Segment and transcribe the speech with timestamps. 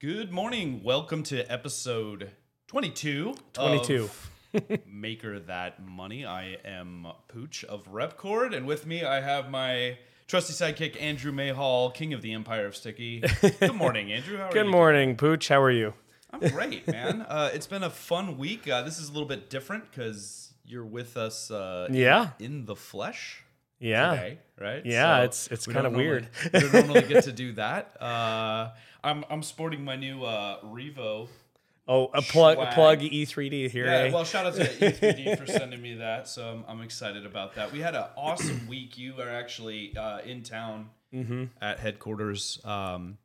[0.00, 0.82] Good morning.
[0.82, 2.30] Welcome to episode
[2.68, 3.34] 22.
[3.54, 4.10] 22.
[4.54, 6.24] of Maker That Money.
[6.26, 11.90] I am Pooch of Repkord, and with me I have my trusty sidekick, Andrew Mayhall,
[11.90, 13.22] King of the Empire of Sticky.
[13.60, 14.36] Good morning, Andrew.
[14.36, 14.72] How are Good you?
[14.72, 15.48] morning, Pooch.
[15.48, 15.94] How are you?
[16.30, 17.22] I'm great, man.
[17.28, 18.68] Uh, it's been a fun week.
[18.68, 22.30] Uh, this is a little bit different because you're with us uh, Yeah.
[22.38, 23.42] in the flesh
[23.78, 24.10] Yeah.
[24.10, 24.84] today, right?
[24.84, 26.28] Yeah, it's- it's we kinda normally- weird.
[26.52, 27.96] we don't normally get to do that.
[28.02, 28.70] Uh,
[29.06, 31.28] I'm I'm sporting my new uh, Revo.
[31.88, 32.74] Oh, a plug, Swag.
[32.74, 33.86] plug E3D here.
[33.86, 34.10] Yeah, eh?
[34.12, 36.26] well, shout out to E3D for sending me that.
[36.26, 37.70] So I'm, I'm excited about that.
[37.72, 38.98] We had an awesome week.
[38.98, 41.44] You are actually uh, in town Mm-hmm.
[41.62, 43.16] at headquarters um,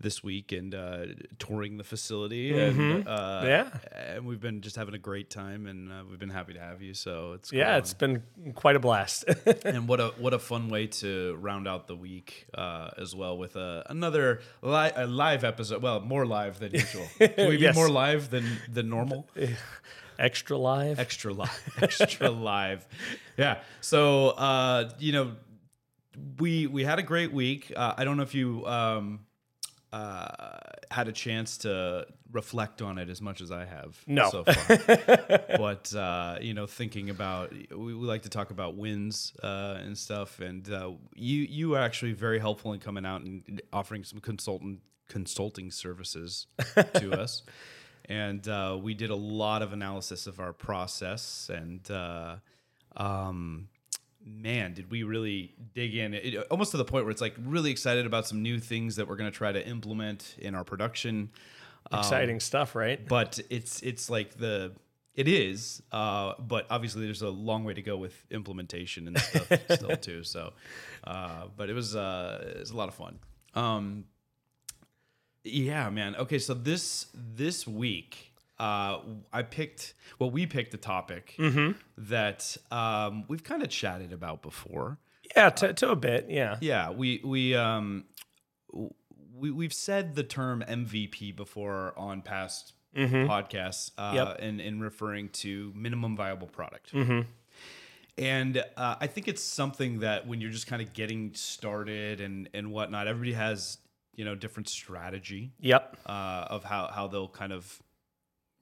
[0.00, 1.06] this week and uh,
[1.40, 2.58] touring the facility.
[2.58, 3.46] And, uh, Mm-hmm.
[3.46, 3.68] Yeah.
[4.14, 6.80] and we've been just having a great time, and uh, we've been happy to have
[6.82, 6.94] you.
[6.94, 8.22] So it's yeah, it's been
[8.54, 9.24] quite a blast.
[9.64, 13.36] and what a what a fun way to round out the week uh, as well
[13.36, 15.82] with a, another li- a live episode.
[15.82, 17.06] Well, more live than usual.
[17.18, 17.74] Can we be Yes.
[17.74, 19.28] more live than than normal?
[20.18, 20.98] Extra live.
[20.98, 22.84] extra live extra live
[23.36, 25.36] yeah so uh you know
[26.40, 29.20] we we had a great week uh, i don't know if you um
[29.92, 30.58] uh
[30.90, 34.30] had a chance to reflect on it as much as i have No.
[34.30, 34.76] so far.
[35.58, 39.96] But uh you know thinking about we, we like to talk about wins uh and
[39.96, 40.40] stuff.
[40.40, 44.80] And uh you you are actually very helpful in coming out and offering some consultant
[45.08, 46.46] consulting services
[46.94, 47.42] to us.
[48.10, 51.50] And uh, we did a lot of analysis of our process.
[51.52, 52.36] And uh,
[52.96, 53.68] um,
[54.24, 57.70] man did we really dig in it, almost to the point where it's like really
[57.70, 61.30] excited about some new things that we're going to try to implement in our production
[61.90, 63.06] Exciting stuff, right?
[63.08, 64.72] but it's it's like the
[65.14, 69.52] it is uh, but obviously there's a long way to go with implementation and stuff
[69.70, 70.52] still too so
[71.04, 73.18] uh, but it was uh, it was a lot of fun
[73.54, 74.04] um,
[75.44, 76.16] yeah, man.
[76.16, 78.27] Okay, so this this week,
[78.58, 78.98] uh,
[79.32, 79.94] I picked.
[80.18, 81.72] Well, we picked a topic Mm-hmm.
[82.10, 84.98] that um, we've kind of chatted about before.
[85.36, 86.26] Yeah, to, to a bit.
[86.28, 86.56] Yeah.
[86.60, 88.04] Yeah, we we um
[89.34, 94.16] we we've said the term MVP before on past podcasts, uh, Mm-hmm.
[94.16, 94.38] Yep.
[94.40, 96.92] in in referring to minimum viable product.
[96.92, 97.20] Mm-hmm.
[98.16, 102.48] And uh, I think it's something that when you're just kind of getting started and
[102.52, 103.78] and whatnot, everybody has
[104.14, 105.98] you know different strategy Yep.
[106.06, 107.80] uh, of how how they'll kind of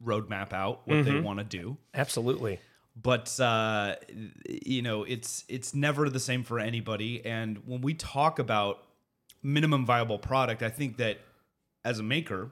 [0.05, 1.77] roadmap out what they want to do.
[1.95, 2.59] Absolutely.
[3.01, 3.97] But uh,
[4.49, 7.25] you know, it's it's never the same for anybody.
[7.25, 8.83] And when we talk about
[9.43, 11.19] minimum viable product, I think that
[11.85, 12.51] as a maker,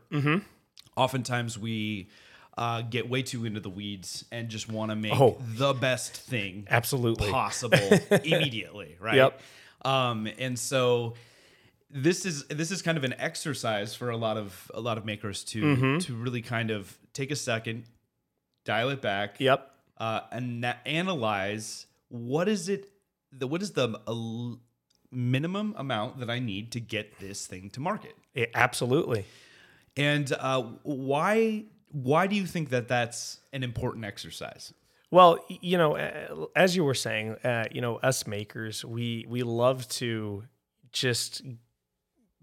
[0.97, 2.09] oftentimes we
[2.57, 5.37] uh, get way too into the weeds and just want to make Oh.
[5.41, 7.31] the best thing Absolutely.
[7.31, 7.79] possible
[8.25, 9.17] immediately, right?
[9.17, 9.41] Yep.
[9.85, 11.15] Um, and so
[11.97, 15.05] this is this is kind of an exercise for a lot of a lot of
[15.05, 15.99] makers to Mm-hmm.
[15.99, 17.85] to really kind of take a second,
[18.65, 19.71] dial it back, Yep.
[19.99, 22.91] uh, and na- analyze what is it
[23.33, 24.57] the what is the uh,
[25.11, 29.25] minimum amount that I need to get this thing to market, Yeah, absolutely.
[29.97, 34.73] and uh, why why do you think that that's an important exercise?
[35.13, 35.95] Well, you know,
[36.57, 40.43] as you were saying, uh, you know, us makers, we we love to
[40.91, 41.43] just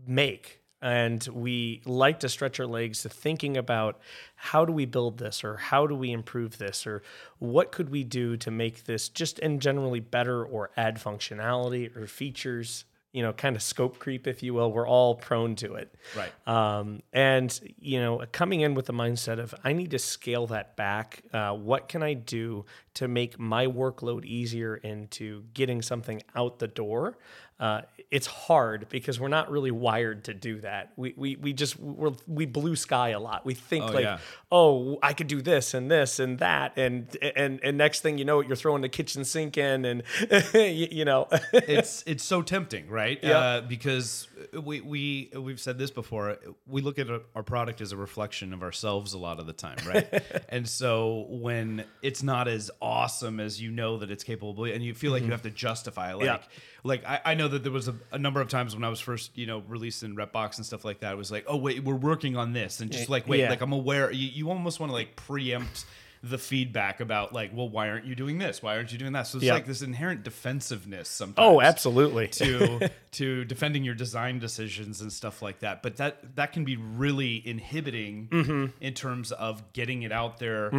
[0.07, 0.59] make.
[0.83, 3.99] And we like to stretch our legs to thinking about
[4.35, 7.03] how do we build this or how do we improve this or
[7.37, 12.07] what could we do to make this just in generally better or add functionality or
[12.07, 14.71] features you know kind of scope creep if you will.
[14.71, 15.93] We're all prone to it.
[16.15, 16.31] Right.
[16.47, 20.75] um, and you know coming in with the mindset of i need to scale that
[20.75, 26.59] back uh, what can i do to make my workload easier into getting something out
[26.59, 27.17] the door
[27.61, 31.79] uh, it's hard because we're not really wired to do that we, we, we just
[31.79, 34.17] we're, we blue sky a lot we think Oh, like yeah.
[34.51, 38.25] oh i could do this and this and that and and and next thing you
[38.25, 40.03] know you're throwing the kitchen sink in and
[40.53, 43.19] you, know it's it's so tempting, right?
[43.23, 43.37] Yeah.
[43.37, 46.37] Uh, because we we we've said this before.
[46.67, 49.77] We look at our product as a reflection of ourselves a lot of the time,
[49.85, 50.23] right?
[50.49, 54.93] and so when it's not as awesome as you know that it's capable, and you
[54.93, 56.39] feel like you have to justify, like Yeah.
[56.83, 58.99] like I, I know that there was a, a number of times when I was
[58.99, 61.13] first you know released in Repbox and stuff like that.
[61.13, 63.49] It was like, oh wait, we're working on this, and just like wait, Yeah.
[63.49, 64.11] like I'm aware.
[64.11, 65.85] You, you almost want to like preempt.
[66.23, 68.61] The feedback about like, well, why aren't you doing this?
[68.61, 69.23] Why aren't you doing that?
[69.25, 69.53] So it's Yeah.
[69.53, 75.41] like this inherent defensiveness sometimes oh absolutely to to defending your design decisions and stuff
[75.41, 75.81] like that.
[75.81, 78.65] But that that can be really inhibiting Mm-hmm.
[78.81, 80.69] in terms of getting it out there,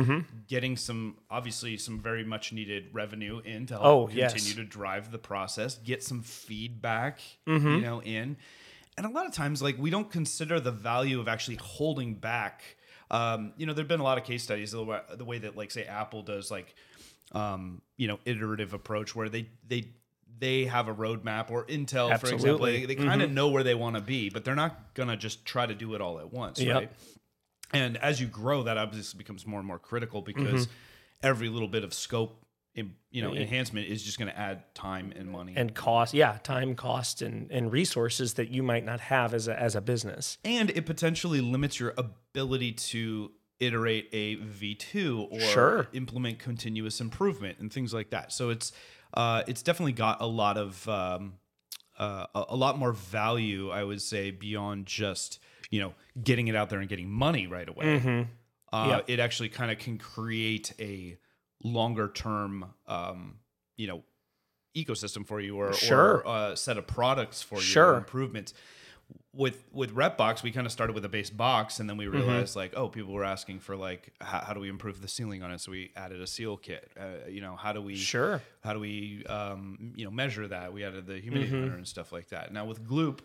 [0.47, 4.55] getting some obviously some very much needed revenue in to help Oh, continue yes.
[4.55, 7.19] to drive the process, get some feedback,
[7.49, 7.69] Mm-hmm.
[7.69, 8.37] you know, in.
[8.97, 12.63] and a lot of times like we don't consider the value of actually holding back
[13.13, 15.57] um, you know there've been a lot of case studies the way, the way that
[15.57, 16.75] like say apple does like
[17.33, 19.89] um, you know iterative approach where they they
[20.39, 23.75] they have a roadmap or intel for example they, they kind of know where they
[23.75, 26.59] want to be but they're not gonna just try to do it all at once
[26.61, 26.75] Yep.
[26.75, 26.91] right
[27.73, 30.73] and as you grow that obviously becomes more and more critical because Mm-hmm.
[31.23, 32.42] every little bit of scope
[32.75, 36.75] you know enhancement is just going to add time and money and cost yeah time
[36.75, 40.71] cost and, and resources that you might not have as a, as a business and
[40.71, 43.31] it potentially limits your ability to
[43.61, 45.89] iterate a v2 or Sure.
[45.93, 48.73] implement continuous improvement and things like that so it's
[49.15, 51.35] uh, it's definitely got a lot of um,
[51.99, 55.39] uh, a, lot more value i would say beyond just
[55.71, 55.93] you know
[56.25, 58.23] getting it out there and getting money right away Mm-hmm.
[58.75, 59.05] uh, Yep.
[59.09, 61.19] it actually kind of can create a
[61.63, 63.37] longer term um,
[63.77, 64.03] you know
[64.77, 66.19] ecosystem for you or, Sure.
[66.19, 67.95] or uh, set of products for you Sure.
[67.97, 68.55] improvements
[69.35, 72.11] with with repbox we kind of started with a base box and then Mm-hmm.
[72.13, 75.09] we realized like oh people were asking for like how, how do we improve the
[75.09, 77.95] ceiling on it so we added a seal kit uh, you know how do we
[77.97, 78.41] Sure.
[78.63, 81.59] how do we um, you know measure that we added the humidity Mm-hmm.
[81.61, 83.19] monitor and stuff like that now with gloop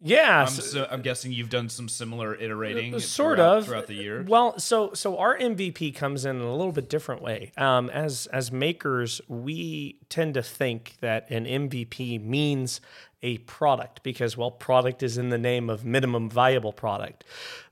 [0.00, 3.86] yeah I'm, so- I'm guessing you've done some similar iterating Uh, sort throughout, of throughout
[3.86, 7.52] the year Well, so so our MVP comes in in a little bit different way.
[7.56, 12.80] Um, as as makers, we tend to think that an MVP means
[13.22, 17.24] a product because well, product is in the name of minimum viable product.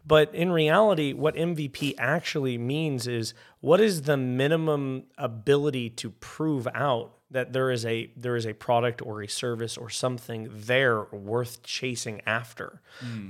[0.06, 6.66] But in reality, what MVP actually means is what is the minimum ability to prove
[6.74, 11.02] out that there is a there is a product or a service or something there
[11.12, 12.80] worth chasing after.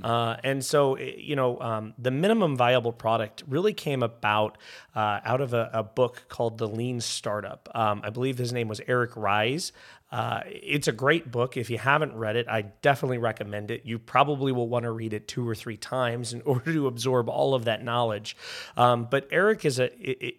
[0.03, 4.57] Uh, and so, eh, you know, um, the minimum viable product really came about
[4.95, 7.67] uh, out of a, a book called The Lean Startup.
[7.75, 9.73] Um, I believe his name was Eric Rise.
[10.11, 11.55] Uh, it's a great book.
[11.55, 13.85] If you haven't read it, I definitely recommend it.
[13.85, 17.29] You probably will want to read it two or three times in order to absorb
[17.29, 18.35] all of that knowledge.
[18.75, 19.89] Um, but Eric is a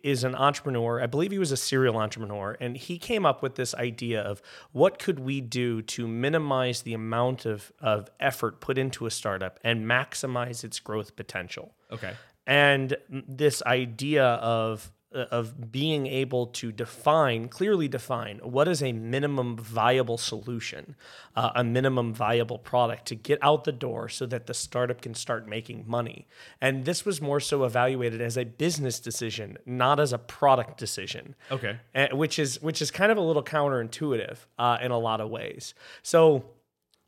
[0.07, 1.01] is an entrepreneur.
[1.01, 4.43] I believe he was a serial entrepreneur, and he came up with this idea of
[4.73, 9.61] what could we do to minimize the amount of of effort put into a startup
[9.63, 12.15] and maximize its growth potential okay
[12.47, 19.57] and this idea of of being able to define clearly define what is a minimum
[19.57, 20.95] viable solution
[21.35, 25.15] uh, a minimum viable product to get out the door so that the startup can
[25.15, 26.29] start making money.
[26.61, 31.35] And this was more so evaluated as a business decision not as a product decision
[31.51, 31.79] okay.
[31.95, 35.29] uh, which is which is kind of a little counterintuitive uh, in a lot of
[35.29, 35.75] ways.
[36.03, 36.45] So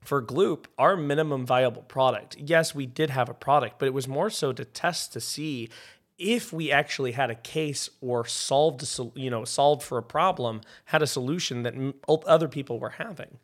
[0.02, 4.08] for Gloop, our minimum viable product, yes, we did have a product, but it was
[4.08, 5.68] more so to test to see
[6.22, 10.02] if we actually had a case or solved a sol- you know solved for a
[10.02, 13.38] problem, had a solution that m- other people were having.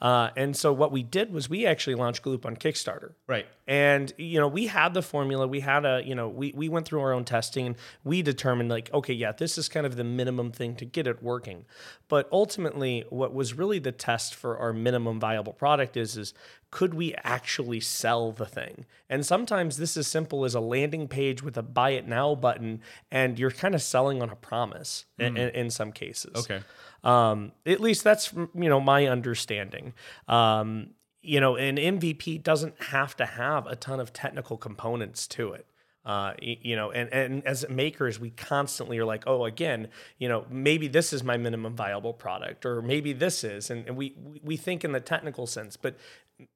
[0.00, 3.14] Uh, and so what we did was we actually launched Gloop on Kickstarter.
[3.26, 5.48] right And you know, we had the formula.
[5.48, 8.68] We had a, you know, we we went through our own testing and we determined
[8.68, 11.64] like, okay, yeah, this is kind of the minimum thing to get it working.
[12.08, 16.34] But ultimately, what was really the test for our minimum viable product is is
[16.74, 18.84] could we actually sell the thing?
[19.08, 22.80] And sometimes this is simple as a landing page with a buy it now button,
[23.12, 26.34] and you're kind of selling on a promise in, in, in some cases.
[26.34, 26.62] okay
[27.04, 29.92] Um, at least that's you know my understanding.
[30.26, 30.90] Um,
[31.22, 35.66] you know, an MVP doesn't have to have a ton of technical components to it.
[36.04, 39.88] Uh, you know, and, and as makers, we constantly are like, oh, again,
[40.18, 43.96] you know, maybe this is my minimum viable product, or maybe this is, and, and
[43.96, 45.96] we we think in the technical sense, but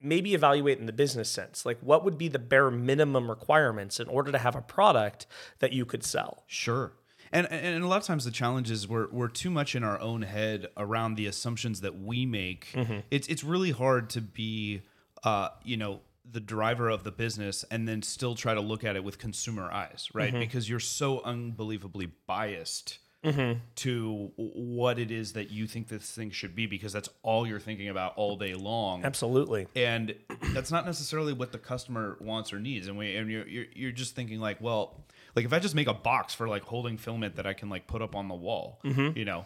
[0.00, 1.64] maybe evaluate in the business sense.
[1.64, 5.26] Like, what would be the bare minimum requirements in order to have a product
[5.60, 6.44] that you could sell?
[6.46, 6.92] Sure.
[7.30, 10.00] And, and a lot of times the challenge is we're, we're too much in our
[10.00, 12.74] own head around the assumptions that we make.
[13.10, 14.82] It's it's really hard to be,
[15.24, 18.96] uh, you know, the driver of the business and then still try to look at
[18.96, 20.32] it with consumer eyes, right?
[20.32, 26.54] Because you're so unbelievably biased to what it is that you think this thing should
[26.54, 29.04] be because that's all you're thinking about all day long.
[29.04, 29.66] Absolutely.
[29.76, 30.14] and
[30.54, 32.86] that's not necessarily what the customer wants or needs.
[32.86, 35.04] And we and you're, you're you're just thinking like well
[35.36, 37.86] like if i just make a box for like holding filament that i can like
[37.86, 39.16] put up on the wall Mm-hmm.
[39.18, 39.44] you know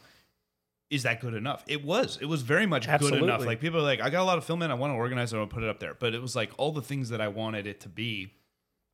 [0.91, 1.64] is that good enough?
[1.67, 2.19] It was.
[2.21, 3.47] It was very much good enough.
[3.47, 4.71] Like people are like i got a lot of filament.
[4.71, 5.37] I want to organize it.
[5.37, 5.95] I want to put it up there.
[5.99, 8.35] But it was like all the things that i wanted it to be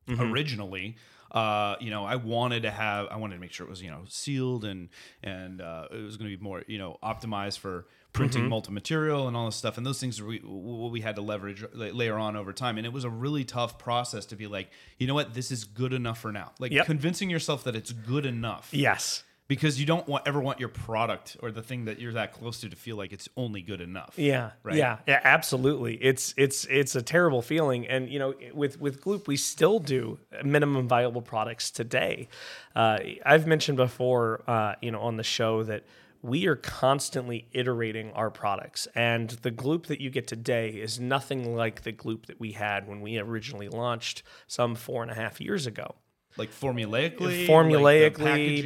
[0.07, 0.31] Mm-hmm.
[0.31, 0.95] originally
[1.31, 3.89] uh, you know, I wanted to have, I wanted to make sure it was, you
[3.91, 4.89] know, sealed and
[5.23, 8.49] and uh, it was going to be more, you know, optimized for printing Mm-hmm.
[8.49, 9.77] multi-material and all this stuff.
[9.77, 12.77] And those things we what we had to leverage la- later on over time.
[12.77, 15.63] And it was a really tough process to be like, you know what, this is
[15.65, 16.51] good enough for now.
[16.59, 16.85] Like Yep.
[16.87, 19.23] convincing yourself that it's good enough Yes.
[19.49, 22.61] Because you don't want, ever want your product or the thing that you're that close
[22.61, 24.13] to to feel like it's only good enough.
[24.15, 24.75] Yeah, Right.
[24.77, 25.95] yeah, yeah, absolutely.
[25.95, 30.19] It's it's it's a terrible feeling, and you know, with with Gloop, we still do
[30.45, 32.29] minimum viable products today.
[32.75, 35.83] Uh, I've mentioned before, uh, you know, on the show that
[36.21, 41.55] we are constantly iterating our products, and the Gloop that you get today is nothing
[41.55, 45.41] like the Gloop that we had when we originally launched some four and a half
[45.41, 45.95] years ago
[46.37, 48.15] Like formulaically, like formulaically,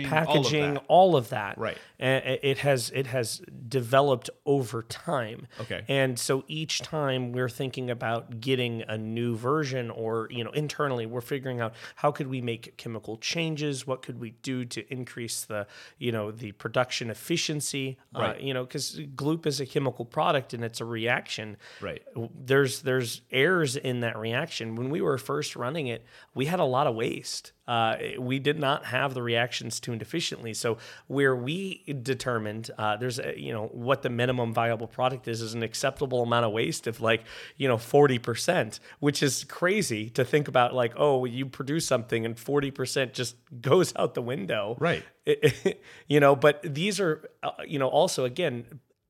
[0.03, 0.86] packaging, packaging, all of that.
[0.88, 1.58] all of that.
[1.58, 1.77] Right.
[2.00, 5.48] And it has it has developed over time.
[5.62, 5.84] Okay.
[5.88, 11.05] And so each time we're thinking about getting a new version, or you know, internally
[11.05, 15.41] we're figuring out how could we make chemical changes, what could we do to increase
[15.46, 15.65] the
[15.98, 17.98] you know the production efficiency.
[18.13, 18.41] Uh, Right.
[18.41, 22.01] you know, because Gloop is a chemical product and it's a reaction Right.
[22.46, 24.75] there's there's errors in that reaction.
[24.75, 26.05] When we were first running it,
[26.36, 27.53] we had a lot of waste.
[27.67, 30.53] Uh, we did not have the reactions tuned efficiently.
[30.53, 30.77] So
[31.08, 35.53] where we determined uh, there's a, you know what the minimum viable product is is
[35.53, 37.24] an acceptable amount of waste of like
[37.58, 40.74] you know forty percent, which is crazy to think about.
[40.74, 45.03] Like oh, you produce something and forty percent just goes out the window Right.
[46.08, 48.65] you know but these are uh, you know also again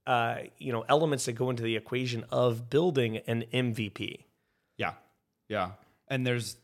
[0.06, 4.24] uh, you know elements that go into the equation of building an mvp
[4.78, 4.94] Yeah,
[5.50, 5.72] yeah,
[6.08, 6.58] and there's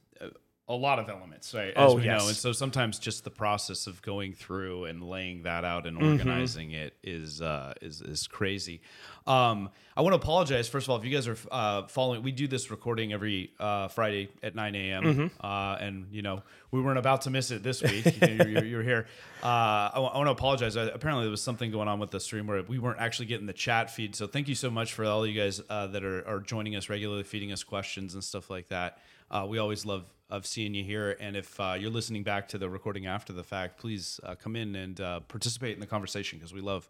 [0.70, 1.74] a- lot of elements, right?
[1.76, 2.22] As Oh, we yes.
[2.22, 5.98] know, and so sometimes just the process of going through and laying that out and
[5.98, 6.12] Mm-hmm.
[6.12, 8.82] organizing it is uh, is is crazy.
[9.28, 12.24] Um, I want to apologize first of all if you guys are uh, following.
[12.24, 15.04] We do this recording every uh, Friday at 9 a.m.
[15.04, 15.46] Mm-hmm.
[15.46, 18.06] Uh, and you know we weren't about to miss it this week.
[18.22, 19.08] you're, you're, you're here.
[19.44, 20.78] Uh, I, want to apologize.
[20.78, 23.48] Uh, apparently there was something going on with the stream where we weren't actually getting
[23.48, 24.16] the chat feed.
[24.16, 26.88] So thank you so much for all you guys uh, that are, are joining us
[26.90, 29.00] regularly, feeding us questions and stuff like that.
[29.32, 31.18] Uh, we always love of seeing you here.
[31.20, 34.56] And if uh, you're listening back to the recording after the fact, please uh, come
[34.56, 36.88] in and uh, participate in the conversation because we love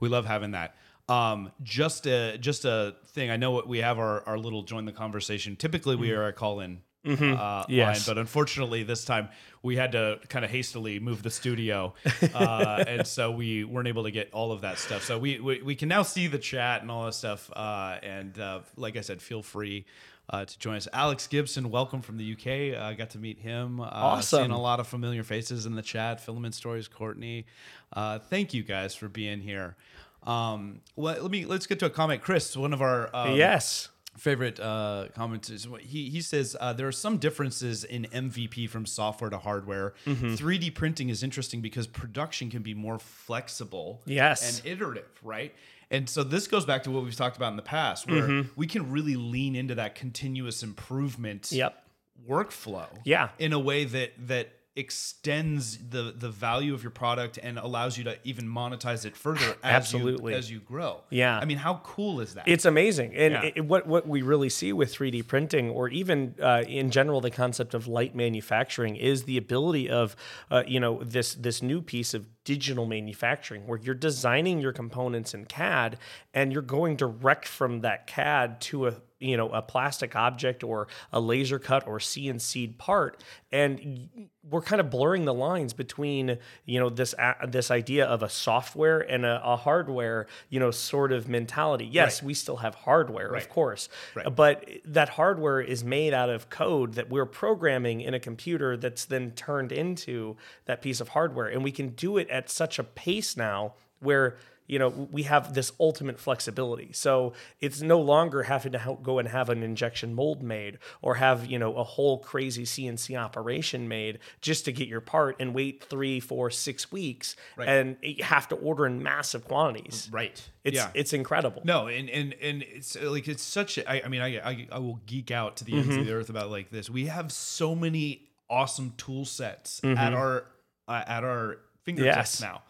[0.00, 0.74] we love having that.
[1.08, 3.30] Um, just a just a thing.
[3.30, 5.56] I know what we have our, our little join the conversation.
[5.56, 8.06] Typically, we are a call in uh, Yes.
[8.06, 9.28] line, but unfortunately, this time
[9.62, 11.94] we had to kind of hastily move the studio,
[12.34, 15.02] uh, and so we weren't able to get all of that stuff.
[15.04, 17.50] So we we, we can now see the chat and all that stuff.
[17.54, 19.84] Uh, and uh, like I said, feel free.
[20.32, 22.80] Uh, to join us, Alex Gibson, welcome from the UK.
[22.80, 23.80] I got to meet him.
[23.80, 24.38] Uh, Awesome.
[24.38, 26.20] Seeing a lot of familiar faces in the chat.
[26.20, 27.46] Filament Stories, Courtney.
[27.92, 29.74] Uh, thank you guys for being here.
[30.22, 32.22] Um, let, let me let's get to a comment.
[32.22, 35.66] Chris, one of our um, yes favorite uh, commenters.
[35.80, 39.94] He he says uh, there are some differences in MVP from software to hardware.
[40.06, 40.34] Mm-hmm.
[40.34, 44.58] 3D printing is interesting because production can be more flexible, Yes.
[44.58, 45.54] and iterative, right?
[45.92, 48.48] And so this goes back to what we've talked about in the past, where Mm-hmm.
[48.56, 51.82] we can really lean into that continuous improvement yep
[52.28, 53.30] workflow, Yeah.
[53.38, 58.04] in a way that that extends the the value of your product and allows you
[58.04, 60.32] to even monetize it further as Absolutely.
[60.32, 61.02] you, as you grow.
[61.10, 61.38] Yeah.
[61.38, 62.48] I mean, how cool is that?
[62.48, 63.50] It's amazing, and Yeah.
[63.54, 67.30] it, what what we really see with 3D printing, or even uh, in general, the
[67.30, 70.16] concept of light manufacturing, is the ability of
[70.50, 75.34] uh, you know this this new piece of digital manufacturing, where you're designing your components
[75.34, 75.98] in CAD,
[76.34, 80.88] and you're going direct from that CAD to a you know a plastic object or
[81.12, 83.22] a laser cut or CNC'd part,
[83.52, 84.08] and
[84.50, 88.28] we're kind of blurring the lines between you know this a- this idea of a
[88.28, 91.84] software and a, a hardware you know sort of mentality.
[91.86, 92.26] Yes, Right.
[92.28, 93.42] we still have hardware, Right.
[93.42, 94.34] of course, Right.
[94.34, 99.04] but that hardware is made out of code that we're programming in a computer that's
[99.04, 102.84] then turned into that piece of hardware, and we can do it at such a
[102.84, 104.38] pace now where
[104.70, 109.28] you know we have this ultimate flexibility so it's no longer having to go and
[109.28, 114.18] have an injection mold made or have you know a whole crazy cnc operation made
[114.40, 118.54] just to get your part and wait three four six weeks and you have to
[118.56, 120.48] order in massive quantities right.
[120.64, 120.90] it's yeah.
[120.94, 123.78] it's incredible No, and and and it's like it's such.
[123.78, 126.00] A, I, I mean, I, I I will geek out to the ends Mm-hmm.
[126.00, 126.88] of the earth about like this.
[126.88, 129.98] We have so many awesome tool sets Mm-hmm.
[129.98, 130.44] at our
[130.88, 132.40] uh, at our fingertips Yes.
[132.40, 132.62] now,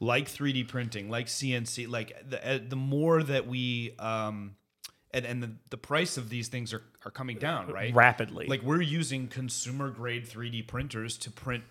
[0.00, 1.88] like 3D printing, like CNC.
[1.88, 4.56] Like the uh, the more that we um,
[5.12, 7.94] and and the, the price of these things are are coming down, right?
[7.94, 11.64] rapidly Like we're using consumer grade 3D printers to print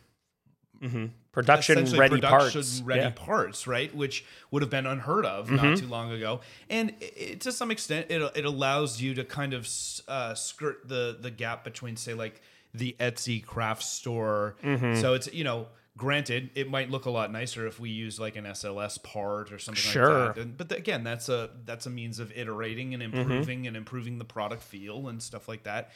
[1.31, 3.07] production ready production parts ready Yeah.
[3.09, 3.25] Mm-hmm.
[3.25, 3.95] parts, right?
[3.95, 8.07] Which would have been unheard of not too long ago, and it, to some extent,
[8.09, 9.67] it, it allows you to kind of
[10.07, 12.41] uh, skirt the the gap between, say, like
[12.73, 14.55] the Etsy craft store.
[14.63, 14.99] Mm-hmm.
[14.99, 15.67] So it's you know.
[15.95, 19.59] Granted, it might look a lot nicer if we use like an SLS part or
[19.59, 20.25] something Sure.
[20.27, 20.57] like that.
[20.57, 23.19] But again, that's a that's a means of iterating and Mm-hmm.
[23.19, 25.91] improving and improving the product feel and stuff like that.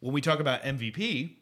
[0.00, 1.36] When we talk about MVP,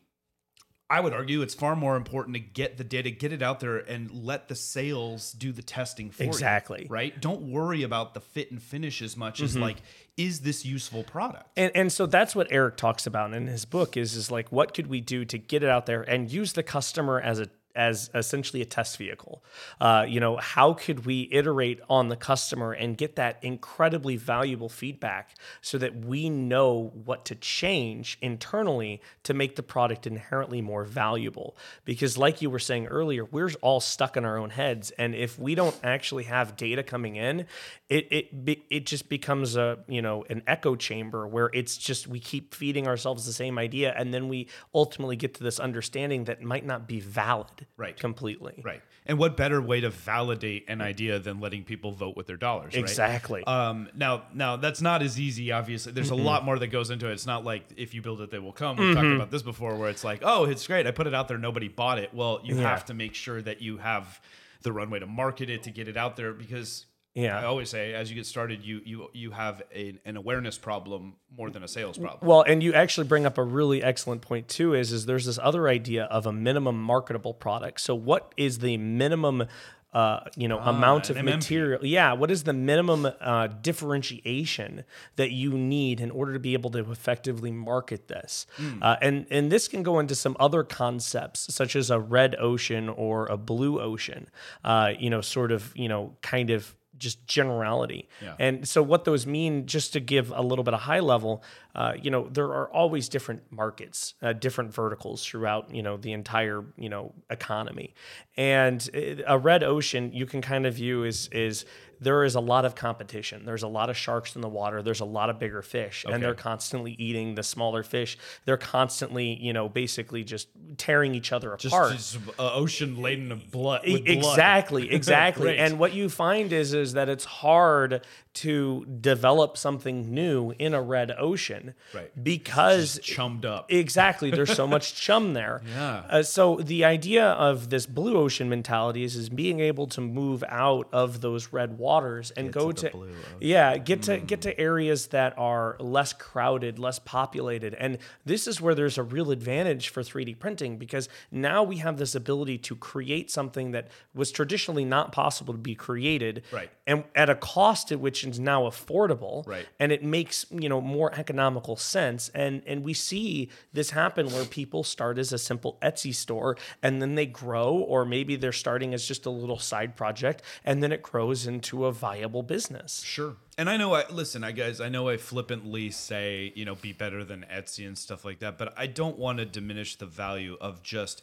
[0.90, 3.78] I would argue it's far more important to get the data, get it out there,
[3.78, 6.82] and let the sales do the testing for Exactly.
[6.82, 6.88] you.
[6.90, 7.18] Right?
[7.18, 9.76] Don't worry about the fit and finish as much as like,
[10.16, 11.46] is this useful product?
[11.56, 14.75] And, and so that's what Eric talks about in his book is is like what
[14.75, 17.46] could we do to get it out there and use the customer as a
[17.80, 19.42] as essentially a test vehicle.
[19.80, 24.68] Uh, you know, how could we iterate on the customer and get that incredibly valuable
[24.68, 30.84] feedback so that we know what to change internally to make the product inherently more
[30.84, 31.56] valuable?
[31.87, 35.38] Because, like you were saying earlier, we're all stuck in our own heads, and if
[35.38, 37.46] we don't actually have data coming in,
[37.88, 42.20] it it it just becomes a you know an echo chamber where it's just we
[42.20, 46.42] keep feeding ourselves the same idea, and then we ultimately get to this understanding that
[46.42, 47.96] might not be valid Right.
[47.98, 48.60] completely.
[48.64, 48.82] Right.
[49.06, 52.74] And what better way to validate an idea than letting people vote with their dollars?
[52.74, 52.80] right?
[52.82, 53.42] Exactly.
[53.44, 55.50] Um, now, now that's not as easy.
[55.50, 57.12] Obviously, there's a lot more that goes into it.
[57.12, 58.76] It's not like if you build it, they will come.
[58.76, 60.86] We've talked about this before, where it's like, oh, it's great.
[60.86, 62.12] I put it out there, nobody bought it.
[62.14, 62.62] Well, you Yeah.
[62.68, 64.20] have to make sure that you have
[64.62, 66.86] the runway to market it to get it out there because.
[67.14, 67.38] Yeah.
[67.38, 71.14] I always say, as you get started, you you you have a, an awareness problem
[71.37, 72.29] more than a sales problem.
[72.29, 74.75] Well, and you actually bring up a really excellent point too.
[74.75, 77.81] Is is there's this other idea of a minimum marketable product.
[77.81, 79.47] So what is the minimum?
[79.93, 81.25] Uh, you know, amount of MMP.
[81.25, 81.85] material.
[81.85, 84.85] Yeah, what is the minimum uh, differentiation
[85.17, 88.47] that you need in order to be able to effectively market this?
[88.81, 92.88] Uh, and and this can go into some other concepts such as a red ocean
[92.88, 94.29] or a blue ocean.
[94.62, 98.09] Uh, you know, sort of you know, kind of just generality.
[98.23, 98.37] Yeah.
[98.38, 101.42] And so what those mean, just to give a little bit of high level,
[101.75, 106.12] uh, you know, there are always different markets, uh, different verticals throughout, you know, the
[106.12, 107.95] entire, you know, economy.
[108.37, 111.64] And uh, a red ocean you can kind of view is is
[112.00, 113.45] there is a lot of competition.
[113.45, 114.83] There's a lot of sharks in the water.
[114.83, 118.16] There's a lot of bigger fish, and they're constantly eating the smaller fish.
[118.47, 121.92] They're constantly, you know, basically just tearing each other just, apart.
[121.92, 123.83] just uh, ocean laden of blood.
[123.87, 124.16] With blood.
[124.16, 125.59] Exactly, exactly.
[125.59, 130.80] And what you find is is that it's hard to develop something new in a
[130.80, 132.10] red ocean, Right.
[132.22, 133.66] Because chummed up.
[133.70, 135.62] exactly, there's so much chum there.
[135.68, 136.04] Yeah.
[136.08, 140.44] Uh, so the idea of this blue ocean mentality is is being able to move
[140.48, 143.09] out of those red waters and go to to,
[143.40, 147.74] yeah, get to get to areas that are less crowded, less populated.
[147.74, 151.96] And this is where there's a real advantage for 3D printing because now we have
[151.98, 156.42] this ability to create something that was traditionally not possible to be created.
[156.52, 156.70] Right.
[156.87, 159.46] And at a cost at which is now affordable.
[159.46, 159.66] Right.
[159.78, 162.28] And it makes, you know, more economical sense.
[162.35, 167.00] And and we see this happen where people start as a simple Etsy store and
[167.00, 170.92] then they grow, or maybe they're starting as just a little side project, and then
[170.92, 173.02] it grows into a viable business.
[173.02, 173.37] Sure.
[173.59, 176.92] And I know I listen, I guys, I know I flippantly say, you know, be
[176.92, 180.56] better than Etsy and stuff like that, but I don't want to diminish the value
[180.61, 181.22] of just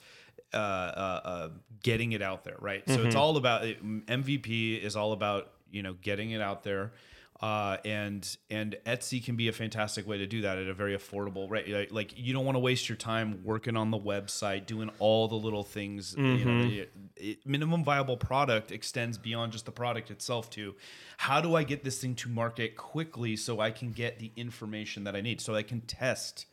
[0.53, 1.49] uh, uh, uh,
[1.83, 2.81] getting it out there, right?
[2.88, 6.91] So it's all about MVP is all about you know getting it out there.
[7.39, 10.97] Uh, and and Etsy can be a fantastic way to do that at a very
[10.97, 11.91] affordable rate.
[11.91, 15.36] Like, you don't want to waste your time working on the website, doing all the
[15.36, 16.15] little things.
[16.17, 20.75] You know, it- it- minimum viable product extends beyond just the product itself to
[21.17, 25.03] how do I get this thing to market quickly so I can get the information
[25.03, 26.47] that I need, so I can test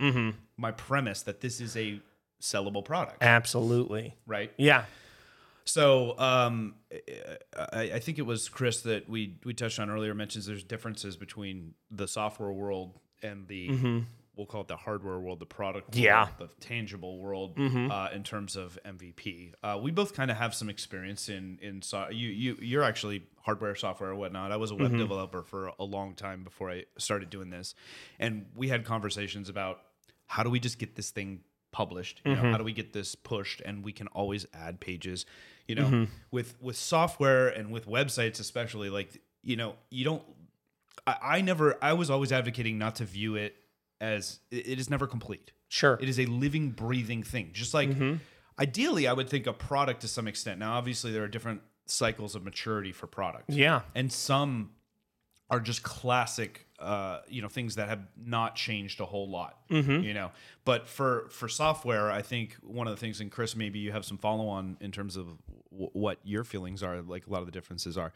[0.59, 1.98] my premise that this is a
[2.42, 4.16] sellable product, Absolutely.
[4.27, 4.53] right?
[4.59, 4.85] Yeah.
[5.66, 6.74] So um,
[7.72, 10.14] I, I think it was Chris that we we touched on earlier.
[10.14, 14.03] Mentions there's differences between the software world and the
[14.37, 16.29] we'll call it the hardware world, the product, world, Yeah.
[16.38, 19.53] the tangible world uh, in terms of MVP.
[19.62, 23.22] Uh, we both kind of have some experience in in so, you you you're actually
[23.40, 24.53] hardware, software, or whatnot.
[24.53, 27.74] I was a web developer for a long time before I started doing this,
[28.18, 29.81] and we had conversations about
[30.27, 33.16] how do we just get this thing published you know how do we get this
[33.16, 35.27] pushed and we can always add pages
[35.68, 36.05] you know mm-hmm.
[36.31, 40.22] with with software and with websites especially like you know you don't
[41.07, 43.57] I, I never i was always advocating not to view it
[44.00, 45.53] as it it is never complete.
[45.68, 45.98] Sure.
[46.00, 47.50] it is a living breathing thing.
[47.53, 48.16] Just like mm-hmm.
[48.61, 50.61] ideally i would think a product to some extent.
[50.61, 53.50] Now obviously there are different cycles of maturity for product.
[53.50, 53.83] Yeah.
[53.94, 54.70] and some
[55.55, 59.59] are just classic uh, you know things that have not changed a whole lot
[60.03, 60.31] you know.
[60.64, 64.05] But for for software i think one of the things and chris maybe you have
[64.05, 65.27] some follow on in terms of
[65.71, 68.12] w- what your feelings are like a lot of the differences are.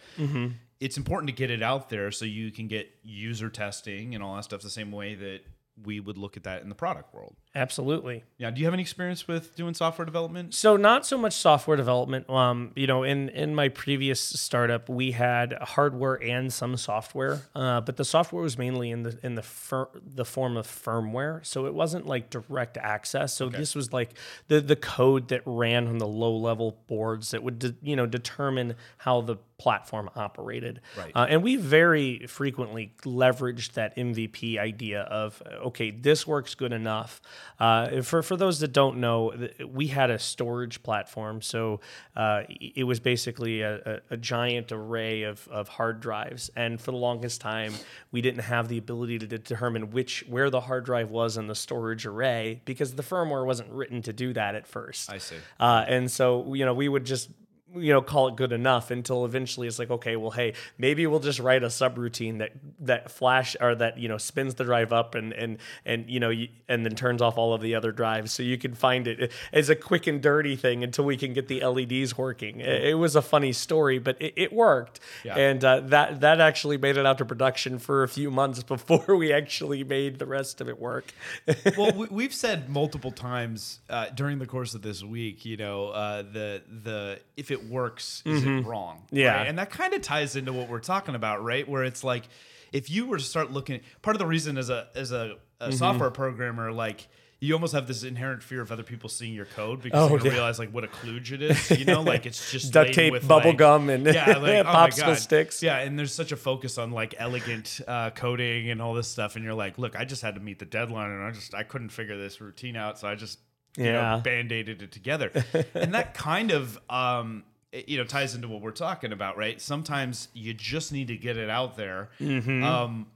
[0.80, 4.34] It's important to get it out there so you can get user testing and all
[4.36, 5.40] that stuff the same way that
[5.84, 8.24] we would look at that in the product world Absolutely.
[8.36, 8.50] Yeah.
[8.50, 10.54] Do you have any experience with doing software development?
[10.54, 12.28] So not so much software development.
[12.28, 17.80] Um, you know, in in my previous startup, we had hardware and some software, uh,
[17.80, 21.44] but the software was mainly in the in the fir- the form of firmware.
[21.44, 23.32] So it wasn't like direct access.
[23.34, 24.10] So this was like
[24.48, 28.06] the the code that ran on the low level boards that would de- you know
[28.06, 30.80] determine how the platform operated.
[30.96, 31.10] Right.
[31.14, 37.20] Uh, and we very frequently leveraged that MVP idea of okay, this works good enough.
[37.58, 39.32] Uh, for for those that don't know,
[39.66, 41.80] we had a storage platform, so
[42.16, 43.76] uh, it was basically a,
[44.10, 46.50] a, a giant array of, of hard drives.
[46.56, 47.72] And for the longest time,
[48.12, 51.54] we didn't have the ability to determine which where the hard drive was in the
[51.54, 55.10] storage array because the firmware wasn't written to do that at first.
[55.10, 55.36] I see.
[55.58, 57.30] Uh, and so, you know, we would just,
[57.80, 61.20] you know, call it good enough until eventually it's like, okay, well, hey, maybe we'll
[61.20, 65.14] just write a subroutine that that flash or that you know spins the drive up
[65.14, 66.32] and and and you know
[66.68, 69.68] and then turns off all of the other drives, so you can find it as
[69.70, 72.60] a quick and dirty thing until we can get the LEDs working.
[72.60, 75.36] It, it was a funny story, but it, it worked, Yeah.
[75.36, 79.16] and uh, that that actually made it out to production for a few months before
[79.16, 81.12] we actually made the rest of it work.
[81.76, 85.88] well, we, we've said multiple times uh, during the course of this week, you know,
[85.88, 89.04] uh, the the if it works, is it wrong?
[89.10, 89.36] Yeah.
[89.36, 89.46] right?
[89.48, 91.68] and that kind of ties into what we're talking about, right?
[91.68, 92.24] Where it's like,
[92.72, 95.72] if you were to start looking, part of the reason as a as a, a
[95.72, 97.08] software programmer, like.
[97.40, 100.26] You almost have this inherent fear of other people seeing your code because Oh, you're
[100.26, 100.32] yeah.
[100.32, 101.70] realize like what a kludge it is.
[101.70, 104.68] You know, like it's just Duct tape, with, bubble like- gum, and yeah, like, oh
[104.68, 105.62] popsicle sticks.
[105.62, 109.36] Yeah, and there's such a focus on like elegant uh, coding and all this stuff,
[109.36, 111.62] and you're like, look, I just had to meet the deadline, and I just I
[111.62, 113.38] couldn't figure this routine out, so I just
[113.76, 114.16] you Yeah.
[114.16, 115.30] know, band-aided it together,
[115.74, 119.60] and that kind of um, it, you know ties into what we're talking about, right?
[119.60, 122.10] Sometimes you just need to get it out there.
[122.20, 122.62] Mm-hmm.
[122.64, 123.06] Um,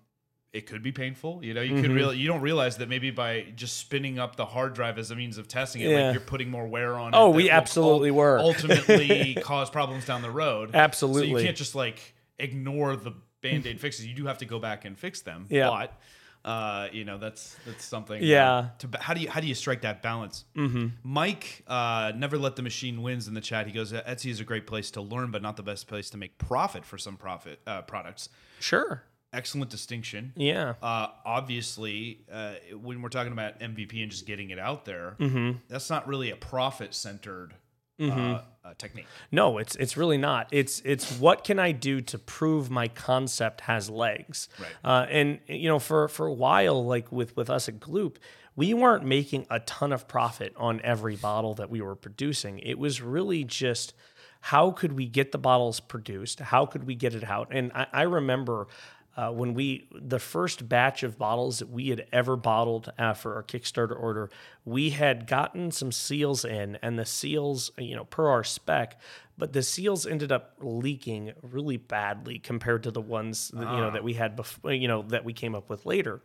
[0.53, 1.63] it could be painful, you know.
[1.63, 4.99] You could real you don't realize that maybe by just spinning up the hard drive
[4.99, 6.07] as a means of testing it, Yeah.
[6.09, 7.13] like you're putting more wear on.
[7.15, 8.39] Oh, it we absolutely ul- were.
[8.41, 10.73] ultimately cause problems down the road.
[10.73, 11.31] So Absolutely.
[11.41, 14.07] you can't just like ignore the band-aid fixes.
[14.07, 15.47] You do have to go back and fix them.
[15.49, 15.69] Yeah.
[15.71, 15.99] But
[16.45, 18.23] uh, you know, that's that's something.
[18.23, 18.69] Yeah.
[18.79, 20.45] to how do you how do you strike that balance?
[20.57, 20.89] Mm-hmm.
[21.03, 23.67] Mike, uh, never let the machine wins in the chat.
[23.67, 26.17] He goes, Etsy is a great place to learn, but not the best place to
[26.17, 28.29] make profit for some profit uh, products.
[28.61, 29.03] Sure.
[29.35, 30.33] Excellent distinction.
[30.37, 30.75] Yeah.
[30.83, 35.59] Uh, obviously, uh, when we're talking about MVP and just getting it out there, Mm-hmm.
[35.69, 37.55] that's not really a profit centered
[38.01, 39.07] uh, uh, technique.
[39.31, 40.49] No, it's it's really not.
[40.51, 44.49] It's it's what can I do to prove my concept has legs.
[44.59, 44.69] Right.
[44.85, 48.17] Uh, and you know, for for a while, like with with us at Gloop,
[48.57, 52.59] we weren't making a ton of profit on every bottle that we were producing.
[52.61, 53.95] It was really just
[54.41, 56.41] how could we get the bottles produced?
[56.41, 57.49] How could we get it out?
[57.51, 58.69] And I, I remember.
[59.15, 63.35] Uh, when we the first batch of bottles that we had ever bottled uh, for
[63.35, 64.31] our Kickstarter order,
[64.65, 68.99] we had gotten some seals in, and the seals, you know, per our spec,
[69.37, 73.91] but the seals ended up leaking really badly compared to the ones that, you know
[73.91, 76.23] that we had before, you know, that we came up with later.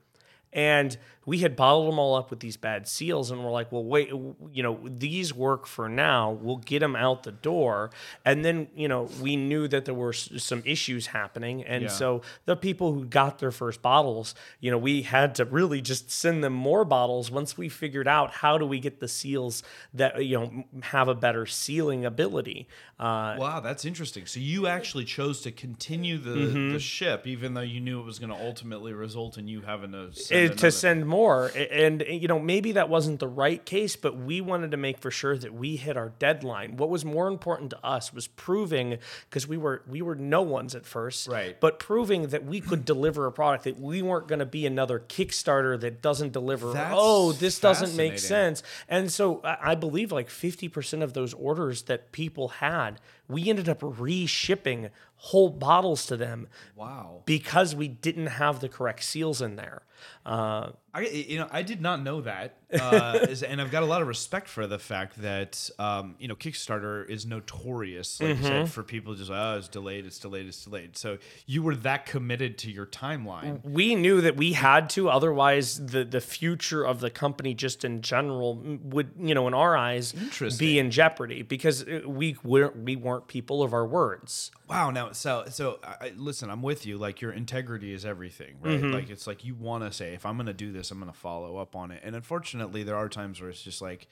[0.54, 3.84] And we had bottled them all up with these bad seals, and we're like, well,
[3.84, 6.32] wait, you know, these work for now.
[6.32, 7.90] We'll get them out the door.
[8.24, 11.66] And then, you know, we knew that there were some issues happening.
[11.66, 11.90] And Yeah.
[11.90, 16.10] so the people who got their first bottles, you know, we had to really just
[16.10, 20.24] send them more bottles once we figured out how do we get the seals that,
[20.24, 22.70] you know, have a better sealing ability.
[22.98, 24.26] Uh, Wow, that's interesting.
[24.26, 26.72] So you actually chose to continue the, Mm-hmm.
[26.72, 29.92] the ship, even though you knew it was going to ultimately result in you having
[29.92, 30.14] to
[30.45, 31.52] send to send more.
[31.71, 35.00] And eh, you know maybe that wasn't the right case but we wanted to make
[35.00, 36.78] for sure that we hit our deadline.
[36.78, 38.97] What was more important to us was proving
[39.30, 41.60] because we were we were no ones at first Right.
[41.60, 45.00] but proving that we could deliver a product that we weren't going to be another
[45.00, 46.71] kickstarter that doesn't deliver.
[46.73, 48.63] That's oh this doesn't make sense.
[48.88, 53.68] And so I I believe like 50% of those orders that people had we ended
[53.70, 57.24] up reshipping whole bottles to them Wow.
[57.26, 59.82] because we didn't have the correct seals in there
[60.26, 64.02] uh, I you know I did not know that, uh, and I've got a lot
[64.02, 68.43] of respect for the fact that um, you know Kickstarter is notorious, like Mm-hmm.
[68.43, 70.97] said, for people just like oh it's delayed, it's delayed, it's delayed.
[70.97, 73.63] So you were that committed to your timeline.
[73.63, 78.02] we knew that we had to otherwise the the future of the company just in
[78.02, 80.13] general would you know in our eyes
[80.58, 84.89] be in jeopardy because uh, we weren't we weren't people of our words Wow.
[84.91, 86.97] Now, so so I, I- listen, I'm with you.
[86.97, 88.82] Like your integrity is everything, right?
[88.82, 88.91] Mm-hmm.
[88.91, 91.12] Like it's like you want to say, if I'm going to do this, I'm going
[91.12, 92.02] to follow up on it.
[92.04, 94.08] And unfortunately, there are times where it's just like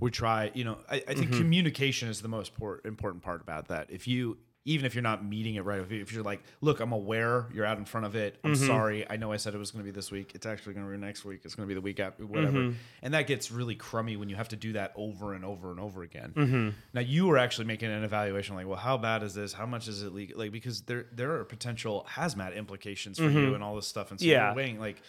[0.00, 0.50] we try.
[0.54, 1.38] You know, I, I think Mm-hmm.
[1.38, 2.52] communication is the most
[2.84, 3.88] important part about that.
[3.90, 4.38] If you
[4.68, 7.46] even if you're not meeting it right, if you- if you're like, look, I'm aware
[7.54, 8.36] you're out in front of it.
[8.42, 8.66] I'm Mm-hmm.
[8.66, 9.08] sorry.
[9.08, 10.32] I know I said it was going to be this week.
[10.34, 11.42] It's actually going to be next week.
[11.44, 12.58] It's going to be the week after, whatever.
[12.58, 12.76] Mm-hmm.
[13.02, 15.78] And that gets really crummy when you have to do that over and over and
[15.78, 16.32] over again.
[16.34, 16.68] Mm-hmm.
[16.94, 19.52] Now you were actually making an evaluation, like, well, how bad is this?
[19.52, 20.36] How much is it legal?
[20.36, 24.18] Like, because there there are potential hazmat implications for you and all this stuff, and
[24.18, 24.32] so Mm-hmm.
[24.32, 24.46] Yeah.
[24.48, 25.00] you're weighing like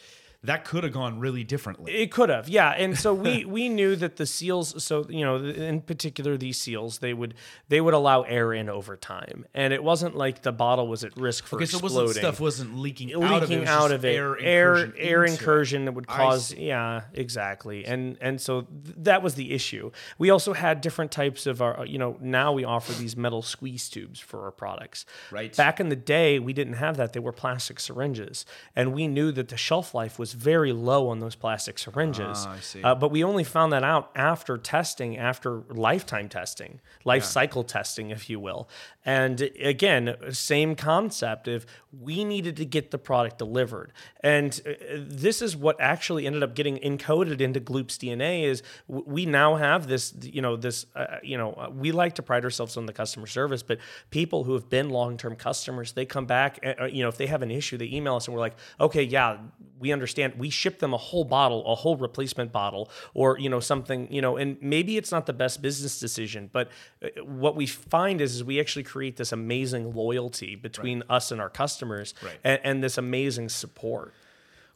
[0.44, 1.92] that could have gone really differently.
[1.94, 2.70] It could have, yeah.
[2.70, 4.84] And so we we knew that the seals.
[4.84, 7.34] So you know, in particular, these seals they would
[7.70, 11.18] they would allow air in over time, and it wasn't like the bottle was at
[11.18, 12.08] risk for because it exploding.
[12.08, 13.56] wasn't stuff wasn't leaking, out of it.
[13.56, 17.86] leaking out of it, air air incursion, air into incursion that would cause, yeah, exactly,
[17.86, 19.92] and and so th- that was the issue.
[20.18, 23.90] We also had different types of our, you know, now we offer these metal squeeze
[23.90, 25.06] tubes for our products.
[25.32, 25.56] Right.
[25.56, 28.46] Back in the day, we didn't have that; they were plastic syringes,
[28.76, 32.46] and we knew that the shelf life was very low on those plastic syringes.
[32.48, 32.84] Ah, I see.
[32.84, 38.10] Uh, but we only found that out after testing, after lifetime testing, life cycle testing,
[38.10, 38.70] if you will.
[39.06, 41.66] And again, same concept of
[42.00, 43.94] we needed to get the product delivered.
[44.22, 49.26] And uh, this is what actually ended up getting encoded into Gloop's DNA is we
[49.26, 52.76] now have this, you know, this, uh, you know, uh, we like to pride ourselves
[52.76, 56.86] on the customer service, but people who have been long-term customers, they come back, uh,
[56.86, 59.38] you know, if they have an issue, they email us and we're like, okay, yeah,
[59.80, 60.17] we understand.
[60.38, 64.22] We ship them a whole bottle, a whole replacement bottle, or you know something, you
[64.22, 66.70] know, and maybe it's not the best business decision, but
[67.04, 71.40] uh, what we find is, is we actually create this amazing loyalty between us and
[71.42, 72.40] our customers, Right.
[72.44, 74.14] and, and this amazing support.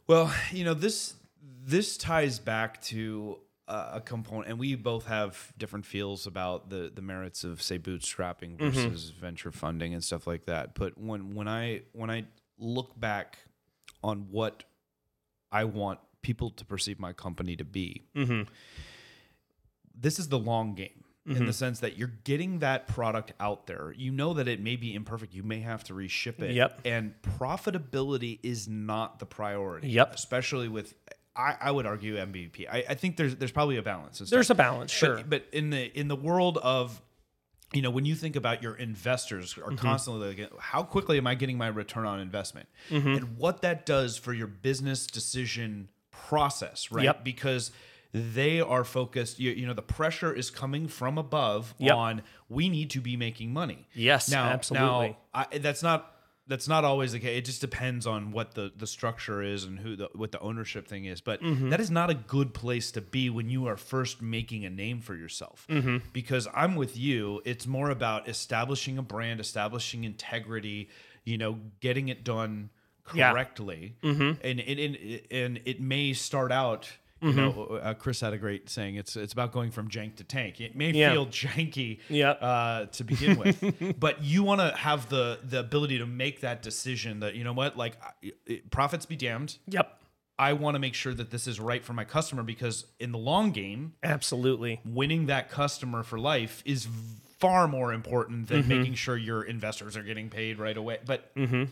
[0.06, 1.14] Well, you know this
[1.64, 7.00] this ties back to a component, and we both have different feels about the the
[7.00, 10.74] merits of say bootstrapping versus venture funding and stuff like that.
[10.74, 12.24] But when when I when I
[12.58, 13.38] look back
[14.02, 14.64] on what
[15.52, 18.42] I want people to perceive my company to be, mm-hmm.
[19.94, 21.04] this is the long game.
[21.24, 21.50] In the mm-hmm.
[21.52, 25.32] sense that you're getting that product out there, you know that it may be imperfect.
[25.32, 26.50] You may have to reship it.
[26.50, 26.80] Yep.
[26.84, 29.90] And profitability is not the priority.
[29.90, 30.16] Yep.
[30.16, 30.94] Especially with,
[31.36, 32.66] I, I would argue MVP.
[32.68, 34.18] I, I think there's there's probably a balance.
[34.18, 35.18] There's a balance, sure.
[35.18, 37.00] But, but in the in the world of
[37.72, 39.72] you know when you think about your investors Mm-hmm.
[39.72, 43.08] are constantly like how quickly am i getting my return on investment Mm-hmm.
[43.08, 47.24] and what that does for your business decision process right Yep.
[47.24, 47.70] because
[48.14, 51.94] they are focused you, you know the pressure is coming from above Yep.
[51.94, 55.08] on we need to be making money Yes, now absolutely.
[55.08, 56.11] now I, that's not
[56.52, 57.38] that's not always the case.
[57.38, 60.86] It just depends on what the, the structure is and who the what the ownership
[60.86, 61.20] thing is.
[61.20, 61.70] But Mm-hmm.
[61.70, 65.00] that is not a good place to be when you are first making a name
[65.00, 65.66] for yourself.
[65.70, 65.96] Mm-hmm.
[66.12, 67.40] Because I'm with you.
[67.44, 70.88] It's more about establishing a brand, establishing integrity.
[71.24, 72.70] You know, getting it done
[73.14, 73.30] Yeah.
[73.32, 73.96] correctly.
[74.02, 76.90] And, and and and it may start out.
[77.22, 78.96] You know, uh, Chris had a great saying.
[78.96, 80.60] It's it's about going from jank to tank.
[80.60, 81.12] It may Yeah.
[81.12, 82.38] feel janky Yep.
[82.42, 86.62] uh, to begin with, but you want to have the the ability to make that
[86.62, 87.20] decision.
[87.20, 87.94] That you know what, like
[88.46, 89.58] it, profits be damned.
[89.68, 90.00] Yep,
[90.38, 93.18] I want to make sure that this is right for my customer because in the
[93.18, 94.80] long game, absolutely.
[94.84, 96.88] winning that customer for life is
[97.38, 98.68] far more important than Mm-hmm.
[98.68, 100.98] making sure your investors are getting paid right away.
[101.04, 101.64] But Mm-hmm.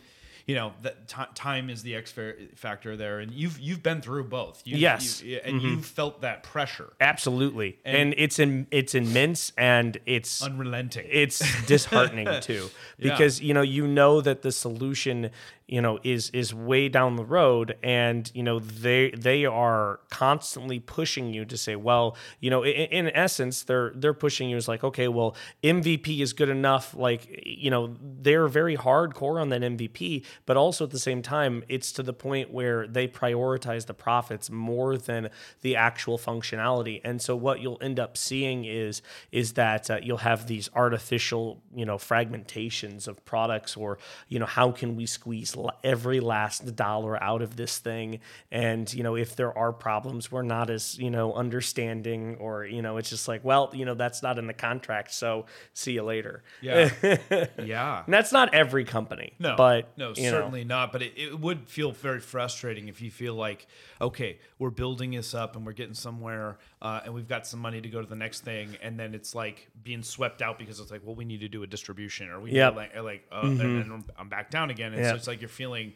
[0.51, 2.13] You know, that ti time is the X
[2.57, 4.57] factor there, and you've you've been through both.
[4.65, 5.03] You've, Yes.
[5.19, 5.29] Mm-hmm.
[5.29, 11.07] you- and you've felt that pressure, Absolutely, and, it's in it's immense, and it's unrelenting.
[11.23, 12.65] it's disheartening too
[12.99, 15.31] because you know you know that the solution
[15.71, 20.79] you know is is way down the road and you know they they are constantly
[20.79, 24.69] pushing you to say well you know in, in essence they're they're pushing you as
[24.69, 29.63] like okay well MVP is good enough like you know they're very hardcore on that
[29.63, 33.95] MVP but also at the same time it's to the point where they prioritize the
[33.95, 35.31] profits more than
[35.63, 37.01] the actual functionality.
[37.05, 39.03] And so what you'll end up seeing is
[39.33, 44.47] is that uh, you'll have these artificial you know fragmentations of products or you know
[44.47, 48.20] how can we squeeze every last dollar out of this thing.
[48.51, 52.83] And you know if there are problems we're not as you know understanding or you
[52.83, 56.03] know it's just like well you know that's not in the contract so see you
[56.03, 56.42] later.
[56.61, 56.90] Yeah,
[57.62, 58.05] yeah.
[58.05, 60.92] and that's not every company No, but no, you know, certainly not.
[60.92, 63.66] But it, it would feel very frustrating if you feel like,
[64.01, 67.81] okay, we're building this up and we're getting somewhere, uh, and we've got some money
[67.81, 70.90] to go to the next thing, and then it's like being swept out because it's
[70.90, 72.75] like, well, we need to do a distribution, or we Yep.
[72.77, 75.40] need to like, like uh, and then I'm back down again, and so it's like
[75.40, 75.95] you're feeling,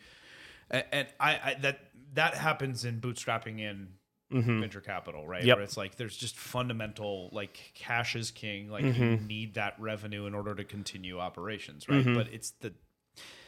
[0.70, 1.80] and, I, I that
[2.14, 3.88] that happens in bootstrapping in.
[4.32, 4.62] Mm-hmm.
[4.62, 5.44] Venture capital, right?
[5.44, 5.56] Yep.
[5.58, 8.68] Where it's like there's just fundamental, like cash is king.
[8.68, 9.26] Like you mm-hmm.
[9.26, 12.00] need that revenue in order to continue operations, right?
[12.00, 12.14] Mm-hmm.
[12.14, 12.72] But it's the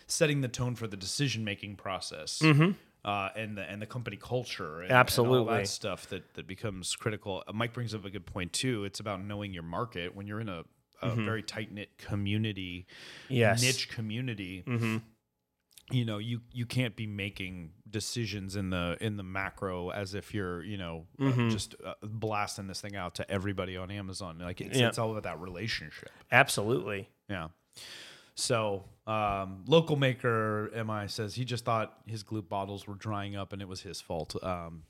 [0.07, 2.41] setting the tone for the decision making process
[3.07, 5.55] uh, and the and the company culture and, and all Absolutely.
[5.55, 7.43] that stuff that that becomes critical.
[7.47, 8.85] Uh, Mike brings up a good point too.
[8.85, 10.65] It's about knowing your market when you're in a
[11.03, 12.87] a very tight knit community,
[13.29, 13.63] Yes.
[13.63, 14.65] niche community.
[15.91, 20.35] You know, you you can't be making decisions in the in the macro as if
[20.35, 24.39] you're you know uh, just uh, blasting this thing out to everybody on Amazon.
[24.39, 24.89] Like it's Yeah.
[24.89, 26.11] it's all about that relationship.
[26.33, 27.09] Absolutely.
[27.29, 27.49] Yeah.
[28.35, 33.53] So, um, local maker Mi says he just thought his glue bottles were drying up
[33.53, 34.35] and it was his fault.
[34.45, 34.83] Um,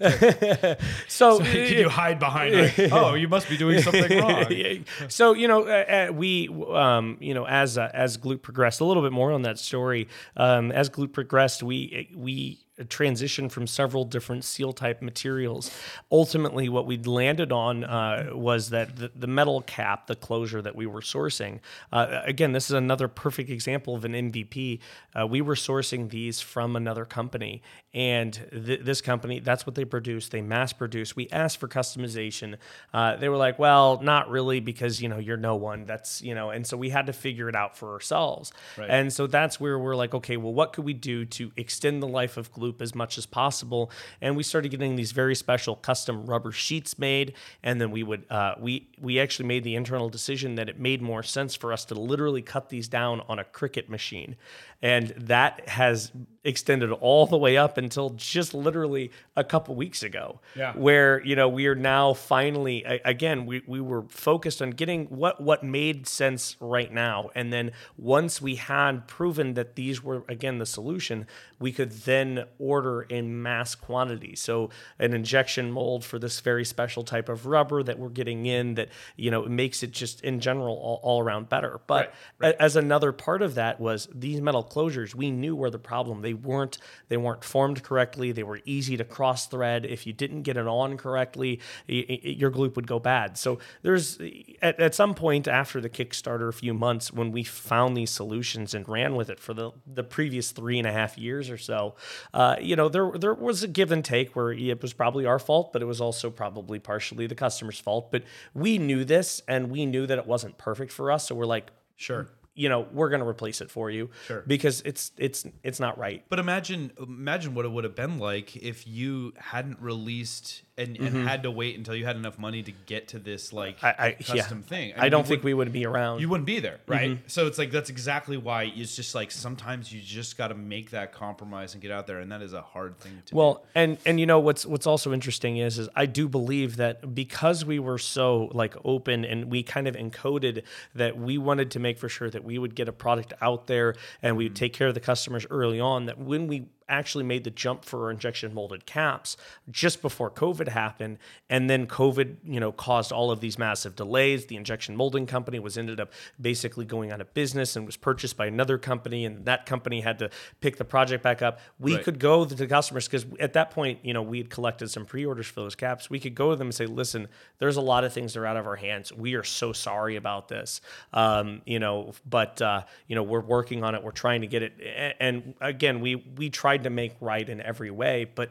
[1.08, 2.54] So, can you hide behind?
[2.54, 4.42] Like, oh, you must be doing something wrong.
[5.08, 9.02] So you know uh, we um, you know as uh, as Gloop progressed a little
[9.02, 14.44] bit more on that story um, as Gloop progressed we we transitioned from several different
[14.44, 15.70] seal type materials.
[16.10, 20.74] Ultimately what we landed on uh, was that the, the metal cap the closure that
[20.74, 21.60] we were sourcing
[21.92, 24.78] uh, again this is another perfect example of an mvp
[25.18, 27.62] uh, we were sourcing these from another company
[27.94, 31.14] and th- this company that's what they produce they mass produce.
[31.16, 32.56] We asked for customization.
[32.92, 35.84] Uh, they were like well not really because you know you're no one.
[35.84, 38.52] That's you know and so we had to figure it out for ourselves.
[38.90, 42.08] And so that's where we're like okay well what could we do to extend the
[42.08, 43.90] life of gloop as much as possible.
[44.20, 47.34] And we started getting these very special custom rubber sheets made.
[47.62, 51.02] And then we would uh, we we actually made the internal decision that it made
[51.02, 54.36] more sense for us to literally cut these down on a Cricut machine
[54.82, 56.12] and that has
[56.44, 60.72] extended all the way up until just literally a couple weeks ago Yeah.
[60.72, 65.40] where you know we are now finally again we, we were focused on getting what
[65.40, 67.30] what made sense right now.
[67.36, 71.28] And then once we had proven that these were again the solution
[71.60, 74.34] we could then order in mass quantity.
[74.34, 78.74] So an injection mold for this very special type of rubber that we're getting in
[78.74, 81.80] that you know makes it just in general all, all around better.
[81.86, 85.78] But a- as another part of that was these metal closures we knew were the
[85.92, 89.84] problem they weren't they weren't formed correctly they were easy to cross thread.
[89.86, 93.36] If you didn't get it on correctly y- y- your gloop would go bad.
[93.38, 94.18] So there's
[94.60, 98.74] at, at some point after the kickstarter a few months when we found these solutions
[98.74, 101.94] and ran with it for the the previous three and a half years or so
[102.34, 105.38] uh, you know there there was a give and take where it was probably our
[105.38, 108.10] fault but it was also probably partially the customer's fault.
[108.12, 108.22] But
[108.54, 111.26] we knew this and we knew that it wasn't perfect for us.
[111.28, 112.26] So we're like Sure.
[112.54, 114.42] You know we're going to replace it for you Sure.
[114.46, 118.56] because it's it's it's not right But imagine, imagine what it would have been like
[118.56, 122.72] if you hadn't released and, and had to wait until you had enough money to
[122.86, 124.02] get to this like Mm-hmm.
[124.02, 124.68] I, I custom yeah.
[124.68, 124.92] thing.
[124.96, 127.10] I, mean, don't think we would be around you wouldn't be there, right?
[127.10, 127.22] Mm-hmm.
[127.26, 130.90] So it's like that's exactly why it's just like sometimes you just got to make
[130.90, 133.30] that compromise and get out there, and that is a hard thing to.
[133.32, 133.36] do.
[133.36, 137.14] Well, and and you know what's what's also interesting is is I do believe that
[137.14, 140.62] because we were so like open and we kind of encoded
[140.94, 143.94] that we wanted to make for sure that we would get a product out there
[144.22, 147.42] and we would take care of the customers early on that when we actually made
[147.44, 149.36] the jump for injection molded caps
[149.70, 151.18] just before COVID happened.
[151.50, 154.46] And then COVID, you know, caused all of these massive delays.
[154.46, 158.36] The injection molding company was ended up basically going out of business and was purchased
[158.36, 159.24] by another company.
[159.24, 161.58] And that company had to pick the project back up.
[161.80, 162.04] We Right.
[162.04, 165.06] could go to the customers because at that point, you know, we had collected some
[165.06, 166.10] pre-orders for those caps.
[166.10, 167.28] We could go to them and say, listen,
[167.58, 169.12] there's a lot of things that are out of our hands.
[169.12, 170.80] We are so sorry about this.
[171.12, 174.02] Um, you know, but uh, you know, we're working on it.
[174.02, 175.16] We're trying to get it.
[175.18, 178.50] And again, we we tried to make right in every way, but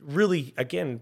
[0.00, 1.00] really, again,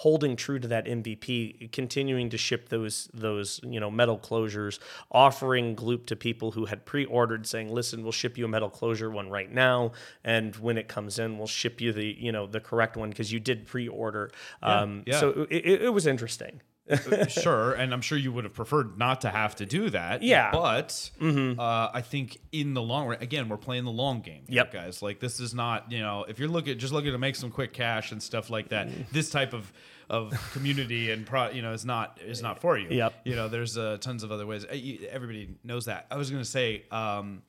[0.00, 4.78] holding true to that MVP, continuing to ship those those you know metal closures,
[5.10, 9.10] offering Gloop to people who had pre-ordered, saying, "Listen, we'll ship you a metal closure
[9.10, 9.92] one right now,
[10.24, 13.30] and when it comes in, we'll ship you the you know the correct one because
[13.30, 14.30] you did pre-order."
[14.62, 15.20] um, yeah.
[15.20, 16.62] So it, it was interesting.
[17.28, 20.22] sure, and I'm sure you would have preferred not to have to do that.
[20.22, 20.50] Yeah.
[20.52, 21.54] Mm-hmm.
[21.54, 24.72] but uh, I think in the long run, again, we're playing the long game, Yep.
[24.72, 25.02] guys.
[25.02, 27.72] Like this is not, you know, if you're looking just looking to make some quick
[27.72, 29.02] cash and stuff like that, Mm-hmm.
[29.12, 29.72] this type of
[30.08, 32.88] of community and pro, you know, is not is not for you.
[32.90, 33.14] Yep.
[33.24, 34.64] You know, there's uh, tons of other ways.
[34.64, 34.76] Uh,
[35.10, 36.06] Everybody knows that.
[36.10, 36.84] I was gonna say.
[36.90, 37.42] Um,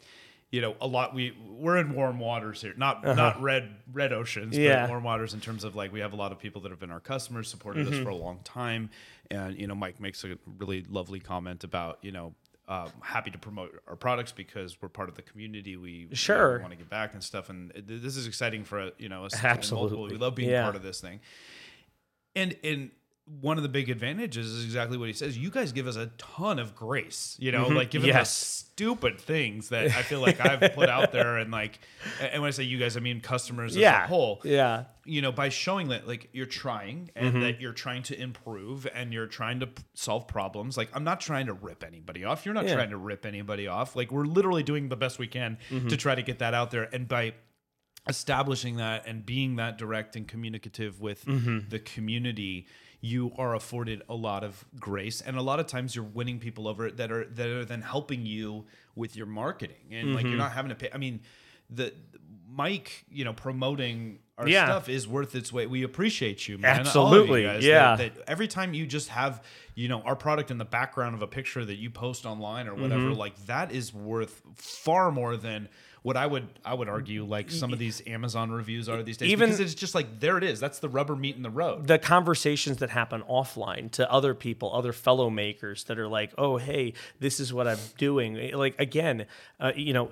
[0.52, 1.16] you know, a lot.
[1.16, 4.62] We we're in warm waters here, not not red red oceans, Uh-huh.
[4.66, 4.82] Yeah.
[4.82, 6.80] but warm waters in terms of like we have a lot of people that have
[6.80, 8.00] been our customers, supported Mm-hmm.
[8.00, 8.90] us for a long time,
[9.32, 12.36] and you know, Mike makes a really lovely comment about you know.
[12.68, 15.76] Um, happy to promote our products because we're part of the community.
[15.76, 16.60] We Sure.
[16.60, 19.44] want to give back and stuff, and this is exciting for you know us.
[19.44, 19.90] Absolutely.
[19.90, 20.64] multiple- We love being Yeah.
[20.64, 21.20] part of this thing,
[22.36, 22.92] and and
[23.40, 25.38] one of the big advantages is exactly what he says.
[25.38, 27.76] You guys give us a ton of grace, you know, mm-hmm.
[27.76, 28.18] like giving Mm-hmm.
[28.18, 28.28] Yes.
[28.28, 28.32] us
[28.72, 31.80] stupid things that I feel like I've put out there, and like,
[32.20, 34.42] and when I say you guys, I mean customers as a whole.
[34.44, 34.86] Yeah.
[35.06, 37.42] You know, by showing that like you're trying and mm-hmm.
[37.42, 40.78] that you're trying to improve and you're trying to p- solve problems.
[40.78, 42.46] Like I'm not trying to rip anybody off.
[42.46, 42.76] You're not Yeah.
[42.76, 43.96] trying to rip anybody off.
[43.96, 45.88] Like we're literally doing the best we can mm-hmm.
[45.88, 47.34] to try to get that out there, and by
[48.10, 52.66] establishing that and being that direct and communicative with the community
[53.04, 56.68] you are afforded a lot of grace and a lot of times you're winning people
[56.68, 60.52] over that are that are then helping you with your marketing and like you're not
[60.52, 61.20] having to pay i mean
[61.70, 61.92] the
[62.50, 64.66] mike you know promoting our Yeah.
[64.66, 67.96] stuff is worth its weight we appreciate you man of you Absolutely, guys, yeah.
[67.96, 69.44] that, that every time you just have
[69.76, 72.76] you know our product in the background of a picture that you post online or
[72.76, 73.20] whatever Mm-hmm.
[73.20, 75.70] like that is worth far more than
[76.04, 79.30] what I would I would argue like some of these Amazon reviews are these days
[79.30, 81.88] Even- because it's just like there it is that's the rubber meat in the road
[81.88, 86.58] the conversations that happen offline to other people, other fellow makers that are like, "Oh,
[86.58, 89.26] hey, this is what I'm doing." Like again,
[89.60, 90.10] uh, you know,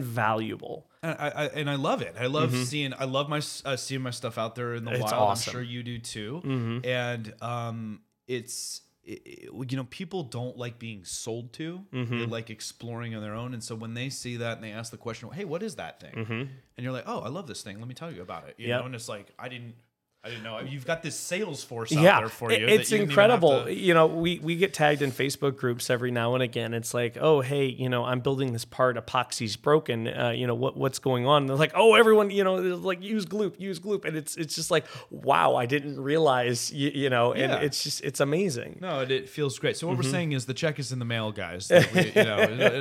[0.00, 0.86] invaluable.
[1.02, 4.02] and I, I and I love it I love seeing I love my uh, seeing
[4.02, 5.02] my stuff out there in the Mm-hmm.
[5.02, 5.50] It's wild awesome.
[5.50, 5.58] Mm-hmm.
[5.58, 10.78] I'm sure you do too and um it's it, it- you know people don't like
[10.78, 12.18] being sold to Mm-hmm.
[12.18, 14.90] they like exploring on their own and so when they see that and they ask
[14.90, 16.14] the question hey what is that thing
[16.76, 18.64] and you're like oh i love this thing let me tell you about it you
[18.64, 18.70] Mm-hmm.
[18.70, 18.80] Yep.
[18.80, 19.74] know and it's like i didn't
[20.26, 22.98] i didn't know you've got this sales force out yeah, there for you it's you
[22.98, 23.64] didn't even have incredible.
[23.64, 26.74] to- You know, we we get tagged in Facebook groups every now and again.
[26.74, 30.08] It's like, oh, hey, you know, I'm building this part, epoxy's broken.
[30.08, 31.42] Uh, you know, what what's going on?
[31.42, 34.54] And they're like, oh, everyone, you know, like use Gloop, use Gloop, and it's it's
[34.54, 37.60] just like, wow, I didn't realize, you, you know, and Yeah.
[37.66, 38.78] it's just it's amazing.
[38.80, 39.76] No, it, it feels great.
[39.76, 40.02] So what Mm-hmm.
[40.02, 41.70] we're saying is the check is in the mail, guys.
[41.94, 42.38] We- you know,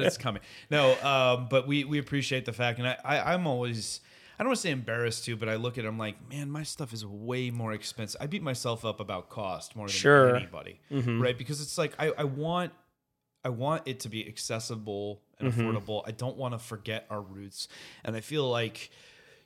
[0.08, 0.42] it's coming.
[0.72, 4.02] No, um, but we we appreciate the fact, and I, I I'm always.
[4.38, 6.50] I don't want to say embarrassed too, but I look at it, I'm like, man,
[6.50, 8.20] my stuff is way more expensive.
[8.22, 10.28] I beat myself up about cost more than Sure.
[10.28, 10.36] Mm-hmm.
[10.38, 10.80] anybody,
[11.22, 11.38] right?
[11.38, 12.72] Because it's like I, I want
[13.44, 15.62] I want it to be accessible and Mm-hmm.
[15.62, 16.04] affordable.
[16.08, 17.68] I don't want to forget our roots.
[18.04, 18.90] And I feel like,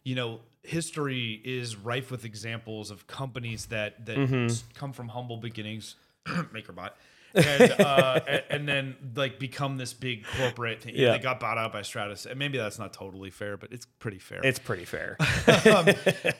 [0.04, 4.48] you know, history is rife with examples of companies that that Mm-hmm.
[4.78, 6.92] come from humble beginnings, MakerBot.
[7.34, 10.95] And, uh, and and then like become this big corporate thing.
[10.95, 11.11] Yeah.
[11.11, 12.25] They got bought out by Stratasys.
[12.25, 15.17] And maybe that's not totally fair, but it's pretty fair It's pretty fair.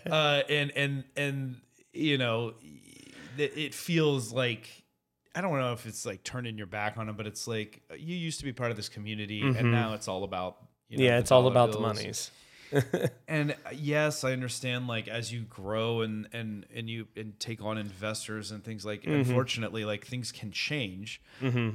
[0.10, 1.62] uh, and and and
[1.94, 2.54] you know,
[3.38, 4.70] it, feels like
[5.36, 8.16] I don't know if it's like turning your back on them, but it's like you
[8.16, 11.14] used to be part of this community, and now it's all about you know, Mm-hmm.
[11.14, 12.32] yeah, it's all about the monies.
[13.28, 14.88] And uh, yes, I understand.
[14.88, 19.04] Like as you grow and and and you and take on investors and things like,
[19.04, 19.12] Mm-hmm.
[19.30, 21.22] unfortunately, like things can change.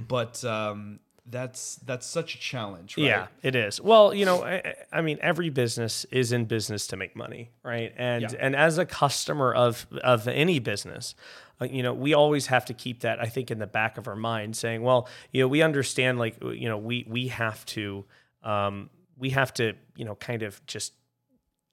[0.09, 2.97] But um, that's that's such a challenge.
[2.99, 3.07] Right?
[3.07, 3.80] Yeah, it is.
[3.80, 7.95] Well, you know, I, I mean, every business is in business to make money, right?
[7.97, 8.36] And Yeah.
[8.40, 11.14] and as a customer of of any business,
[11.61, 14.07] uh, you know, we always have to keep that I think in the back of
[14.09, 18.05] our mind, saying, well, you know, we understand, like, you know, we we have to
[18.42, 20.92] um, we have to, you know, kind of just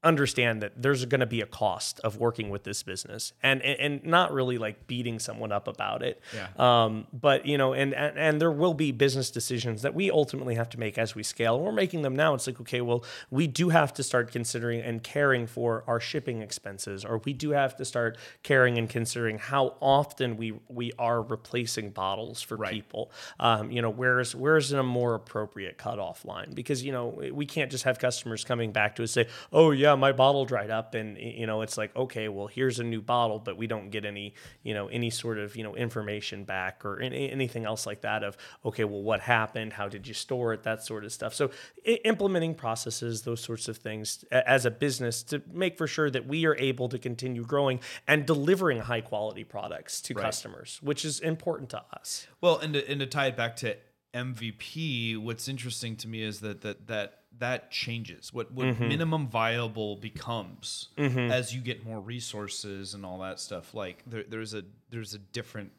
[0.03, 3.79] understand that there's going to be a cost of working with this business and, and
[3.79, 6.19] and not really like beating someone up about it.
[6.35, 6.47] Yeah.
[6.57, 10.55] um but you know and, and and there will be business decisions that we ultimately
[10.55, 11.55] have to make as we scale.
[11.57, 12.33] And we're making them now.
[12.33, 16.41] It's like okay well we do have to start considering and caring for our shipping
[16.41, 21.21] expenses or we do have to start caring and considering how often we we are
[21.21, 22.73] replacing bottles for Right.
[22.73, 23.11] people.
[23.39, 26.53] Um you know where's where's a more appropriate cutoff line?
[26.55, 29.90] Because you know we can't just have customers coming back to us say oh yeah
[29.95, 33.39] my bottle dried up and you know it's like okay well here's a new bottle
[33.39, 34.33] but we don't get any
[34.63, 38.23] you know any sort of you know information back or any, anything else like that
[38.23, 39.73] of okay well what happened?
[39.73, 40.63] How did you store it?
[40.63, 41.33] That sort of stuff.
[41.33, 41.51] So
[41.87, 46.09] I- implementing processes those sorts of things a- as a business to make for sure
[46.09, 51.05] that we are able to continue growing and delivering high quality products to customers which
[51.05, 52.27] is important to us.
[52.39, 53.75] Well, and to, and to tie it back to
[54.13, 58.33] MVP, what's interesting to me is that that that that changes.
[58.33, 58.87] What what Mm-hmm.
[58.87, 63.73] minimum viable becomes as you get more resources and all that stuff.
[63.73, 65.71] Like there, there's a there's a different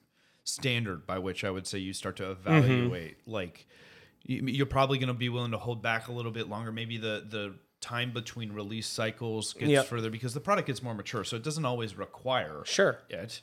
[0.45, 2.49] standard by which I would say you start to Mm-hmm.
[2.49, 3.17] evaluate.
[3.27, 3.67] Like
[4.25, 6.73] you're probably going to be willing to hold back a little bit longer.
[6.73, 9.87] Maybe the the time between release cycles gets Yep.
[9.87, 13.43] further because the product gets more mature, so it doesn't always require sure it.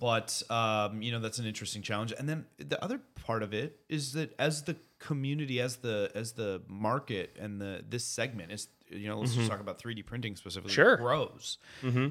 [0.00, 2.12] But um, you know that's an interesting challenge.
[2.18, 6.32] And then the other part of it is that as the community, as the as
[6.32, 10.36] the market and the this segment is, you know, let's just talk about 3D printing
[10.36, 10.72] specifically.
[10.72, 10.96] Sure.
[10.96, 11.58] grows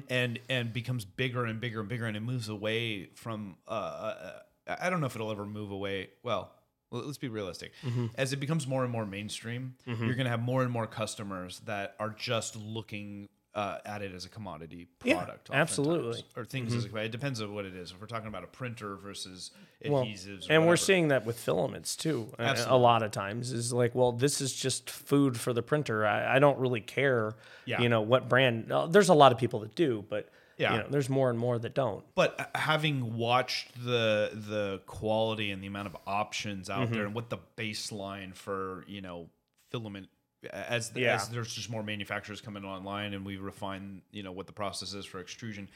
[0.08, 3.56] and and becomes bigger and bigger and bigger, and it moves away from.
[3.66, 4.32] Uh, uh,
[4.80, 6.10] I don't know if it'll ever move away.
[6.22, 6.52] Well.
[6.92, 7.72] Well, Let's be realistic.
[8.16, 11.60] As it becomes more and more mainstream, you're going to have more and more customers
[11.66, 15.50] that are just looking uh, at it as a commodity product.
[15.50, 16.24] Yeah, absolutely.
[16.36, 17.90] or things as a it depends on what it is.
[17.90, 19.50] If we're talking about a printer versus
[19.84, 22.32] Well, adhesives, and we're seeing that with filaments too.
[22.38, 26.06] a- A lot of times is like, well, this is just food for the printer.
[26.06, 27.34] I, I don't really care,
[27.66, 27.82] Yeah.
[27.82, 28.72] you know, what brand.
[28.72, 30.30] uh, There's a lot of people that do, but
[30.62, 30.72] Yeah.
[30.72, 32.04] you know, there's more and more that don't.
[32.14, 36.92] But uh, having watched the the quality and the amount of options out Mm-hmm.
[36.94, 39.28] there, and what the baseline for you know
[39.70, 40.08] filament
[40.52, 41.14] as the, Yeah.
[41.16, 44.94] as there's just more manufacturers coming online, and we refine you know what the process
[44.94, 45.68] is for extrusion.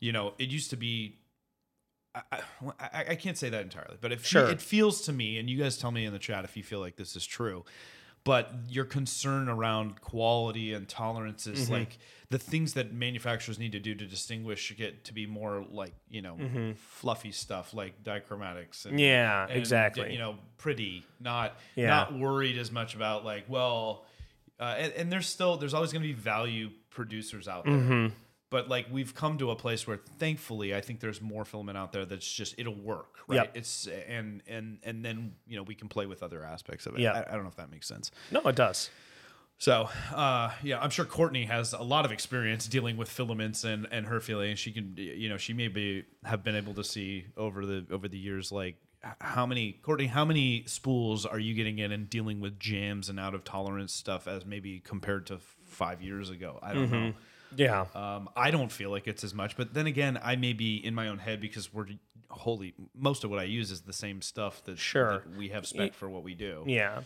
[0.00, 1.16] You know, it used to be
[2.14, 2.40] I,
[2.80, 4.48] I, I can't say that entirely, but it, fe- Sure.
[4.48, 6.80] it feels to me, and you guys tell me in the chat if you feel
[6.80, 7.64] like this is true,
[8.24, 11.72] but your concern around quality and tolerances, Mm-hmm.
[11.74, 11.98] like
[12.30, 16.20] the things that manufacturers need to do to distinguish get to be more like, you
[16.20, 16.36] know,
[16.76, 18.84] fluffy stuff like dichromatics.
[18.84, 18.98] And, Mm-hmm.
[18.98, 20.12] Yeah, and, exactly.
[20.12, 21.86] You know, pretty, not, Yeah.
[21.88, 24.04] not worried as much about like, well,
[24.60, 28.14] uh, and, and there's still, there's always going to be value producers out there Mm-hmm.
[28.50, 31.92] but like we've come to a place where thankfully i think there's more filament out
[31.92, 33.50] there that's just it'll work right Yep.
[33.56, 37.00] it's and and and then you know we can play with other aspects of it
[37.02, 37.12] Yeah.
[37.12, 38.90] I, I don't know if that makes sense No, it does.
[39.58, 43.86] So uh yeah i'm sure courtney has a lot of experience dealing with filaments and
[43.90, 47.24] and her feeling she can you know she may be have been able to see
[47.36, 48.76] over the over the years like
[49.20, 53.18] how many courtney how many spools are you getting in and dealing with jams and
[53.18, 57.12] out of tolerance stuff as maybe compared to five years ago i don't know
[57.56, 57.86] Yeah.
[57.94, 60.94] um, I don't feel like it's as much, but then again, I may be in
[60.94, 61.86] my own head because we're
[62.28, 62.74] holy.
[62.94, 65.22] Most of what I use is the same stuff that, Sure.
[65.24, 66.64] that we have spec for what we do.
[66.66, 67.00] yeah.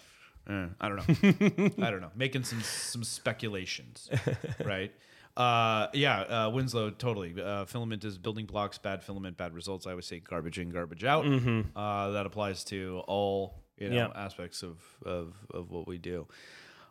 [0.49, 1.71] Eh, I don't know.
[1.87, 2.11] I don't know.
[2.17, 4.11] Making some some speculations,
[4.65, 4.93] right?
[5.37, 7.41] Uh, yeah, uh, Winslow totally.
[7.41, 8.77] Uh, filament is building blocks.
[8.79, 9.87] Bad filament, bad results.
[9.87, 11.25] I always say garbage in, garbage out.
[11.25, 14.13] Uh, that applies to all you know Mm-hmm.
[14.19, 14.25] Yeah.
[14.25, 16.27] aspects of, of of what we do.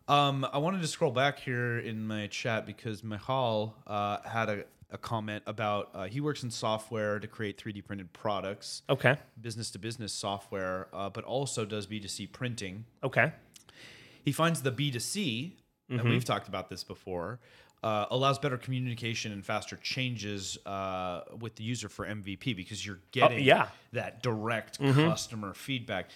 [0.08, 4.64] Um, I wanted to scroll back here in my chat because Michal uh, had a,
[4.92, 9.16] a comment about uh, he works in software to create 3D printed products, Okay.
[9.40, 12.86] business to business software, uh, but also does B2C printing.
[13.04, 13.32] Okay.
[14.24, 15.54] He finds the B2C,
[15.90, 17.40] and we've talked about this before,
[17.84, 23.00] uh, allows better communication and faster changes uh, with the user for MVP because you're
[23.12, 23.70] getting yeah.
[23.94, 26.10] that direct customer feedback.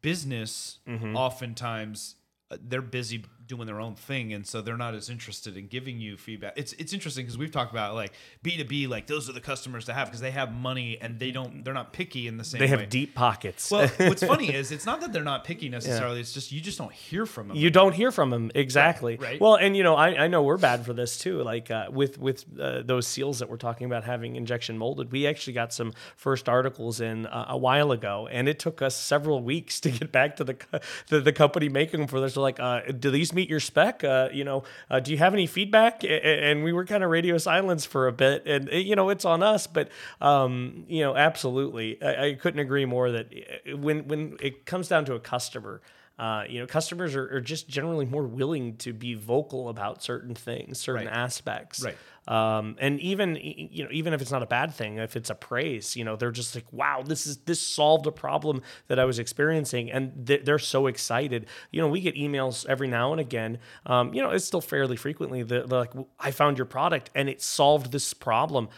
[0.00, 0.78] Business,
[1.14, 2.14] oftentimes,
[2.50, 5.98] uh, they're busy doing their own thing, and so they're not as interested in giving
[6.00, 6.54] you feedback.
[6.56, 8.12] It's it's interesting because we've talked about like
[8.42, 11.18] B two B, like those are the customers to have because they have money and
[11.18, 12.66] they don't they're not picky in the same way.
[12.66, 12.86] They have way.
[12.86, 13.70] deep pockets.
[13.70, 16.20] well, what's funny is it's not that they're not picky necessarily.
[16.20, 17.56] It's just you just don't hear from them.
[17.56, 19.40] you don't hear from them exactly Right, right.
[19.40, 22.18] well and you know I, I know we're bad for this too like uh, with
[22.18, 25.92] with uh, those seals that we're talking about having injection molded we actually got some
[26.16, 30.12] first articles in uh, a while ago and it took us several weeks to get
[30.12, 30.56] back to the
[31.08, 34.04] the, the company making them for this They're like uh, do these meet your spec.
[34.04, 36.04] Uh, you know uh, do you have any feedback?
[36.04, 39.24] And we were kind of radio silence for a bit and uh, you know it's
[39.24, 39.88] on us but
[40.20, 42.02] um, you know absolutely.
[42.02, 45.80] I, I couldn't agree more that uh, when when it comes down to a customer
[46.22, 50.36] uh, you know, customers are, are just generally more willing to be vocal about certain
[50.36, 51.16] things, certain Right.
[51.26, 51.82] aspects.
[51.84, 51.96] Right.
[52.28, 55.34] Um, and even you know, even if it's not a bad thing, if it's a
[55.34, 59.04] praise, you know, they're just like, "Wow, this is this solved a problem that I
[59.04, 61.46] was experiencing," and th- they're so excited.
[61.72, 63.58] You know, we get emails every now and again.
[63.86, 65.42] Um, you know, it's still fairly frequently.
[65.42, 68.68] They're, they're like, "I found your product and it solved this problem."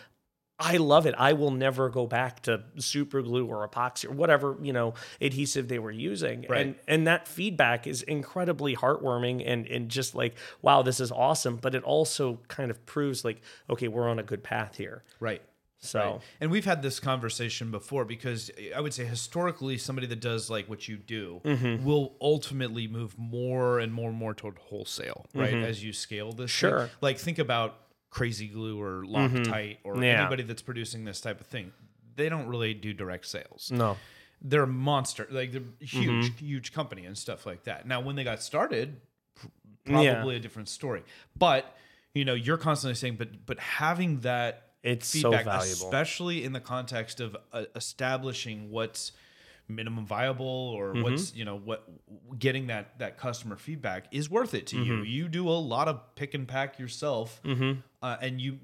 [0.59, 1.15] I love it.
[1.19, 5.67] I will never go back to super glue or epoxy or whatever, you know, adhesive
[5.67, 6.47] they were using.
[6.49, 6.67] Right.
[6.67, 11.57] And and that feedback is incredibly heartwarming and and just like, wow, this is awesome.
[11.57, 15.03] But it also kind of proves like, okay, we're on a good path here.
[15.19, 15.43] Right.
[15.81, 16.21] So Right.
[16.41, 20.69] And we've had this conversation before because I would say historically, somebody that does like
[20.69, 21.85] what you do Mm-hmm.
[21.85, 25.53] will ultimately move more and more and more toward wholesale, right?
[25.53, 26.59] As you scale this.
[26.59, 26.71] thing.
[26.71, 26.79] Mm-hmm.
[26.79, 26.91] Sure.
[27.01, 27.77] Like think about
[28.15, 30.21] crazy glue or Loctite or Yeah.
[30.21, 31.73] anybody that's producing this type of thing.
[32.15, 33.71] They don't really do direct sales.
[33.73, 33.97] no.
[34.47, 36.45] They're a monster, like they're huge, Mm-hmm.
[36.47, 37.87] huge company and stuff like that.
[37.89, 39.01] Now, when they got started,
[39.35, 39.47] pr-
[39.87, 40.15] Yeah.
[40.15, 41.03] probably a different story.
[41.37, 41.65] But
[42.15, 45.87] you know, you're constantly saying, but but having that It's so feedback, valuable.
[45.87, 49.13] especially in the context of uh, establishing what's
[49.69, 51.03] minimum viable or Mm-hmm.
[51.03, 51.89] what's you know what
[52.39, 54.85] getting that that customer feedback is worth it to Mm-hmm.
[54.85, 55.03] you.
[55.05, 57.41] You do a lot of pick and pack yourself,
[58.03, 58.59] uh, and you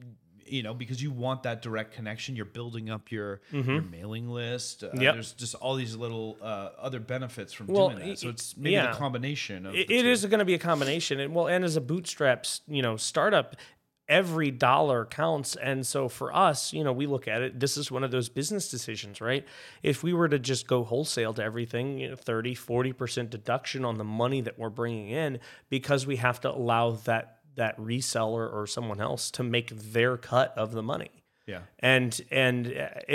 [0.46, 2.34] you know because you want that direct connection.
[2.36, 4.82] You're building up your your mailing list.
[4.84, 5.00] Uh, Mm-hmm.
[5.02, 5.14] Yep.
[5.14, 8.18] There's just all these little uh, other benefits from Well, doing that.
[8.18, 8.90] So it's maybe yeah.
[8.92, 11.76] the combination of It, it is going to be a combination, and well, and as
[11.76, 13.56] a bootstraps, you know, startup,
[14.10, 15.56] every dollar counts.
[15.56, 17.60] And so for us, you know, we look at it.
[17.60, 19.46] This is one of those business decisions, right?
[19.82, 23.84] If we were to just go wholesale to everything, you know, 30, 40 percent deduction
[23.84, 25.38] on the money that we're bringing in,
[25.70, 30.52] because we have to allow that that reseller or someone else to make their cut
[30.56, 31.19] of the money
[31.50, 31.60] yeah.
[31.80, 32.66] and and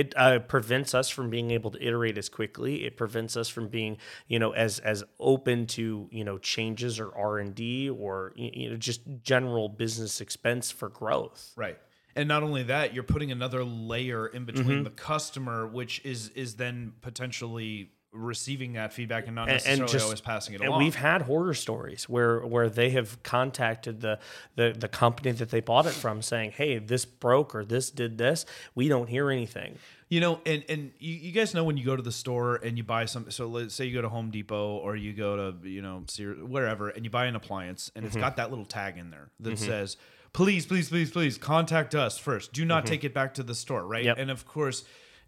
[0.01, 3.67] it uh, prevents us from being able to iterate as quickly it prevents us from
[3.67, 8.77] being you know as as open to you know changes or r&d or you know
[8.77, 11.77] just general business expense for growth Right.
[12.17, 14.83] And not only that, you're putting another layer in between Mm-hmm.
[14.83, 20.03] the customer, which is is then potentially receiving that feedback and not and necessarily just-
[20.03, 20.79] always passing it and along.
[20.79, 24.19] we've had horror stories where where they have contacted the,
[24.55, 28.17] the the company that they bought it from saying hey this broke or this did
[28.17, 31.85] this we don't hear anything You know, and and you, you guys know when you
[31.85, 33.31] go to the store and you buy some.
[33.31, 36.37] So let's say you go to Home Depot or you go to you know Sears,
[36.43, 38.21] wherever, and you buy an appliance, and it's mm-hmm.
[38.21, 39.65] got that little tag in there that mm-hmm.
[39.65, 39.97] says,
[40.31, 42.53] "Please, please, please, please contact us first.
[42.53, 42.91] Do not mm-hmm.
[42.91, 44.05] take it back to the store." Right?
[44.05, 44.17] Yep.
[44.19, 44.83] And of course.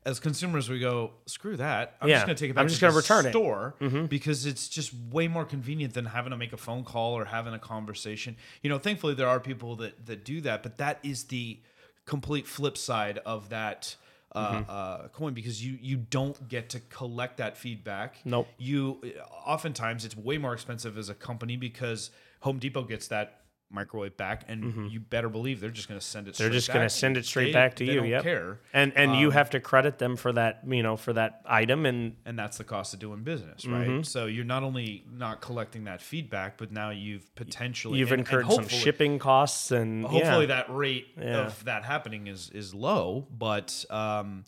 [0.08, 1.96] As consumers, we go screw that.
[2.02, 2.16] I'm Yeah.
[2.16, 3.32] just going to take it back I'm just the gonna return it.
[3.32, 3.76] store
[4.08, 7.54] because it's just way more convenient than having to make a phone call or having
[7.54, 8.38] a conversation.
[8.62, 11.60] You know, thankfully there are people that that do that, but that is the
[12.06, 13.96] complete flip side of that
[14.34, 14.70] uh, Mm-hmm.
[14.70, 18.16] uh, coin because you you don't get to collect that feedback.
[18.24, 18.48] Nope.
[18.58, 19.02] You
[19.46, 24.44] oftentimes it's way more expensive as a company because Home Depot gets that microwave back,
[24.48, 26.34] and you better believe they're just going to send it.
[26.36, 26.44] Mm-hmm.
[26.44, 28.60] they're just going to send it straight They- back to they you Don't yep care.
[28.74, 31.86] and and Um, you have to credit them for that you know for that item
[31.86, 33.88] and and that's the cost of doing business, right?
[33.88, 34.04] Mm-hmm.
[34.04, 38.28] So you're not only not collecting that feedback, but now you've potentially you've and- and
[38.28, 40.56] incurred some shipping costs and Hopefully, yeah.
[40.56, 41.46] that rate Yeah.
[41.48, 44.46] of that happening is is low, but um,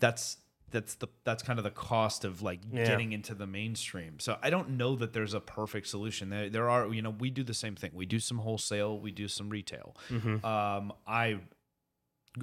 [0.00, 0.38] that's
[0.70, 2.84] that's the that's kind of the cost of like Yeah.
[2.86, 4.18] getting into the mainstream.
[4.18, 6.28] So I don't know that there's a perfect solution.
[6.30, 7.90] There there are you know we do the same thing.
[7.94, 9.96] We do some wholesale, we do some retail.
[10.10, 10.44] Mm-hmm.
[10.44, 11.38] Um, I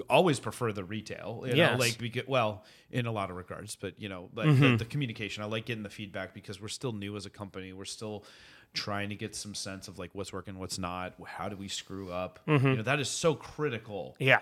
[0.10, 1.44] always prefer the retail.
[1.46, 4.48] You know, like we get well in a lot of regards, but you know, like
[4.48, 4.62] Mm-hmm.
[4.62, 5.44] the, the communication.
[5.44, 7.74] I like getting the feedback because we're still new as a company.
[7.74, 8.24] We're still
[8.74, 11.14] trying to get some sense of like what's working, what's not.
[11.26, 12.40] How do we screw up?
[12.48, 12.68] Mm-hmm.
[12.68, 14.40] You know, that is so critical yeah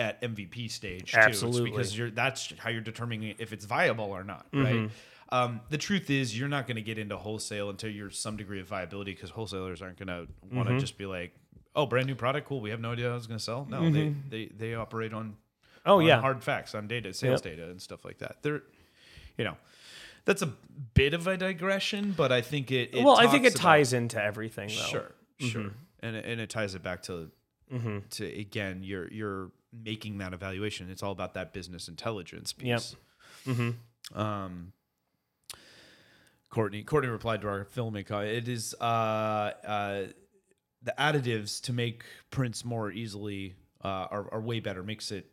[0.00, 1.18] at MVP stage too.
[1.20, 1.62] Absolutely.
[1.70, 4.64] It's because you're that's how you're determining if it's viable or not, Mm-hmm.
[4.64, 4.90] right?
[5.32, 8.58] Um, the truth is, you're not going to get into wholesale until you're some degree
[8.60, 10.74] of viability because wholesalers aren't going to want Mm-hmm.
[10.78, 11.32] to just be like,
[11.76, 12.60] "Oh, brand new product, cool.
[12.60, 15.36] We have no idea how it's going to sell." No, they, they they operate on
[15.86, 17.56] oh on yeah hard facts, on data, sales Yep.
[17.56, 18.38] data, and stuff like that.
[18.42, 18.62] They're,
[19.38, 19.56] you know,
[20.24, 20.52] that's a
[20.94, 22.94] bit of a digression, but I think it.
[22.94, 26.06] it well i think it about- ties into everything though Sure, sure, Mm-hmm.
[26.06, 27.30] and it- and it ties it back to
[28.10, 30.90] to again, you're you're making that evaluation.
[30.90, 32.96] It's all about that business intelligence piece.
[33.46, 33.74] Yep.
[34.14, 34.72] Um,
[36.50, 38.04] Courtney Courtney replied to our filming.
[38.08, 40.02] It is uh, uh,
[40.82, 43.54] the additives to make prints more easily
[43.84, 44.82] uh, are, are way better.
[44.82, 45.32] Makes it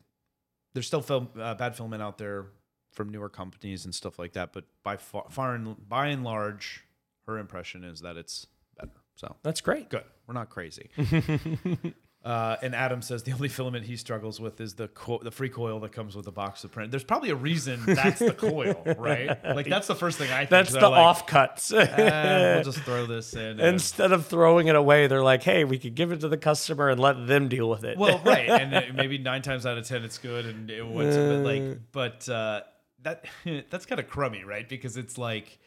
[0.73, 2.47] there's still film uh, bad filament out there
[2.91, 6.83] from newer companies and stuff like that, but by far, far and by and large,
[7.25, 8.91] her impression is that it's better.
[9.15, 10.03] So that's great good.
[10.27, 10.89] We're not crazy.
[12.27, 15.47] Uh, and Adam says the only filament he struggles with is the co- the free
[15.47, 16.91] coil that comes with the box of print.
[16.91, 19.41] There's probably a reason that's the coil, right?
[19.45, 20.49] Like that's the first thing I think.
[20.49, 23.61] that's the like, offcuts "Eh, we'll just throw this in.
[23.61, 26.89] instead of throwing it away they're like hey we could give it to the customer
[26.89, 29.87] and let them deal with it well, right, and uh, maybe nine times out of
[29.87, 32.59] ten it's good, and it was but like, but uh,
[33.03, 33.23] that
[33.69, 34.67] that's kind of crummy, right?
[34.67, 35.59] Because it's like,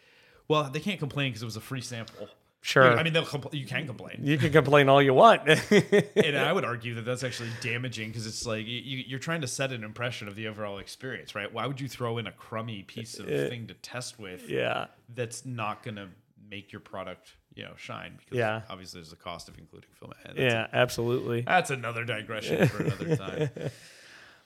[0.46, 2.28] well, they can't complain because it was a free sample.
[2.62, 2.98] Sure.
[2.98, 4.20] I mean, they'll compl- you can complain.
[4.22, 5.48] you can complain all you want
[6.16, 9.46] and I would argue that that's actually damaging because it's like you, you're trying to
[9.46, 11.50] set an impression of the overall experience, right?
[11.50, 15.46] Why would you throw in a crummy piece of thing to test with yeah that's
[15.46, 16.08] not going to
[16.50, 18.18] make your product, you know, shine?
[18.18, 18.61] Because Yeah.
[18.68, 20.12] obviously there's a cost of including film.
[20.26, 23.50] And that's, yeah absolutely that's another digression for another time.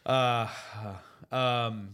[0.07, 0.47] Uh,
[1.33, 1.89] um,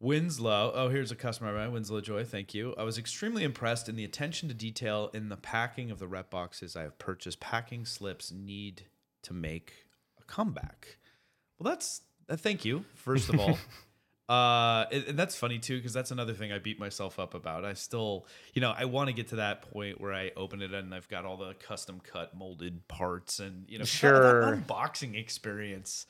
[0.00, 0.72] Winslow.
[0.74, 1.70] Oh, here's a customer, right?
[1.70, 2.24] Winslow Joy.
[2.24, 2.74] Thank you.
[2.78, 6.30] I was extremely impressed in the attention to detail in the packing of the rep
[6.30, 7.40] boxes I have purchased.
[7.40, 8.84] Packing slips need
[9.24, 9.72] to make
[10.20, 10.98] a comeback.
[11.58, 13.58] Well, that's uh, thank you first of all.
[14.28, 17.64] Uh, and, and that's funny too because that's another thing I beat myself up about.
[17.64, 20.74] I still, you know, I want to get to that point where I open it
[20.74, 24.44] and I've got all the custom cut molded parts and you know, that- Sure.
[24.54, 26.04] that unboxing experience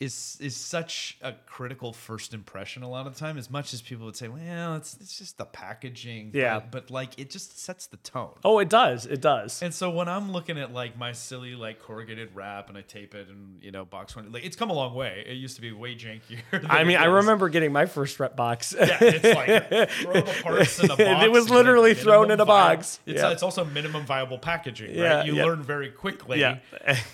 [0.00, 3.82] is is such a critical first impression a lot of the time as much as
[3.82, 6.58] people would say well it's it's just the packaging Yeah.
[6.60, 9.90] but, but like it just sets the tone oh it does it does and so
[9.90, 13.62] when I'm looking at like my silly like corrugated wrap and I tape it and
[13.62, 15.94] you know box one like it's come a long way it used to be way
[15.94, 16.40] jankier
[16.70, 18.74] I mean, I remember getting my first rep box.
[18.76, 21.24] yeah, it's like throw the parts in a box.
[21.24, 23.00] It was literally thrown in a box.
[23.06, 23.30] It's, Yeah.
[23.30, 25.26] it's also minimum viable packaging, Yeah, right?
[25.26, 25.44] You yeah.
[25.44, 26.58] learn very quickly Yeah.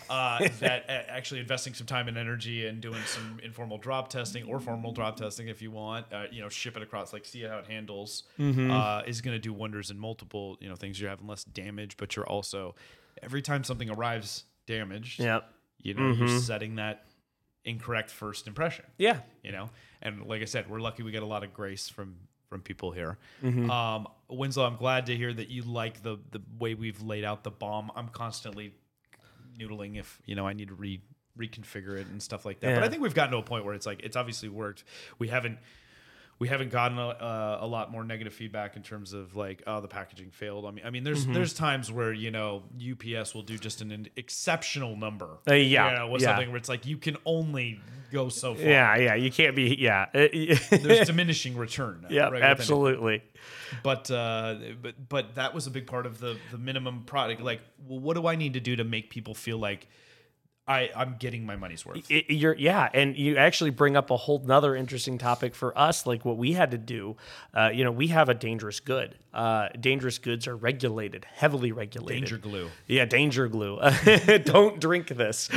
[0.09, 4.45] uh, that uh, actually investing some time and energy and doing some informal drop testing
[4.45, 7.43] or formal drop testing if you want, uh, you know, ship it across, like see
[7.43, 8.71] how it handles, Mm-hmm.
[8.71, 11.01] uh, is going to do wonders in multiple, you know, things.
[11.01, 12.75] You're having less damage, but you're also
[13.23, 15.41] every time something arrives damaged, yeah.
[15.83, 17.05] you know, you're setting that
[17.65, 19.19] incorrect first impression Yeah.
[19.43, 19.71] you know
[20.01, 22.15] and like i said we're lucky we get a lot of grace from
[22.49, 23.69] from people here Mm-hmm.
[23.69, 27.43] um winslow i'm glad to hear that you like the the way we've laid out
[27.43, 28.73] the bomb i'm constantly
[29.59, 31.01] noodling if you know i need to re
[31.39, 33.75] reconfigure it and stuff like that but i think we've gotten to a point where
[33.75, 34.85] it's like it's obviously worked
[35.19, 35.59] we haven't
[36.39, 39.81] we haven't gotten a, uh, a lot more negative feedback in terms of like oh
[39.81, 40.67] the packaging failed.
[40.67, 41.05] I mean I mean Mm-hmm.
[41.05, 45.39] there's there's times where you know UPS will do just an, an exceptional number.
[45.49, 46.29] Uh, yeah, you know, with yeah.
[46.29, 47.81] something where it's like you can only
[48.13, 48.65] go so far.
[48.65, 49.77] Yeah, yeah, you can't be.
[49.79, 52.05] Yeah, There's diminishing return.
[52.11, 53.23] yeah, right, absolutely.
[53.83, 57.41] but uh, but but that was a big part of the the minimum product.
[57.41, 59.89] Like, well, what do I need to do to make people feel like
[60.69, 62.11] I I'm getting my money's worth?
[62.11, 66.07] It- you're yeah and you actually bring up a whole nother interesting topic for us
[66.07, 67.17] like what we had to do.
[67.55, 69.17] Uh, you know we have a dangerous good.
[69.33, 72.23] Uh, dangerous goods are regulated heavily regulated.
[72.25, 72.71] Danger glue.
[72.87, 73.79] yeah danger glue.
[74.45, 75.49] Don't drink this.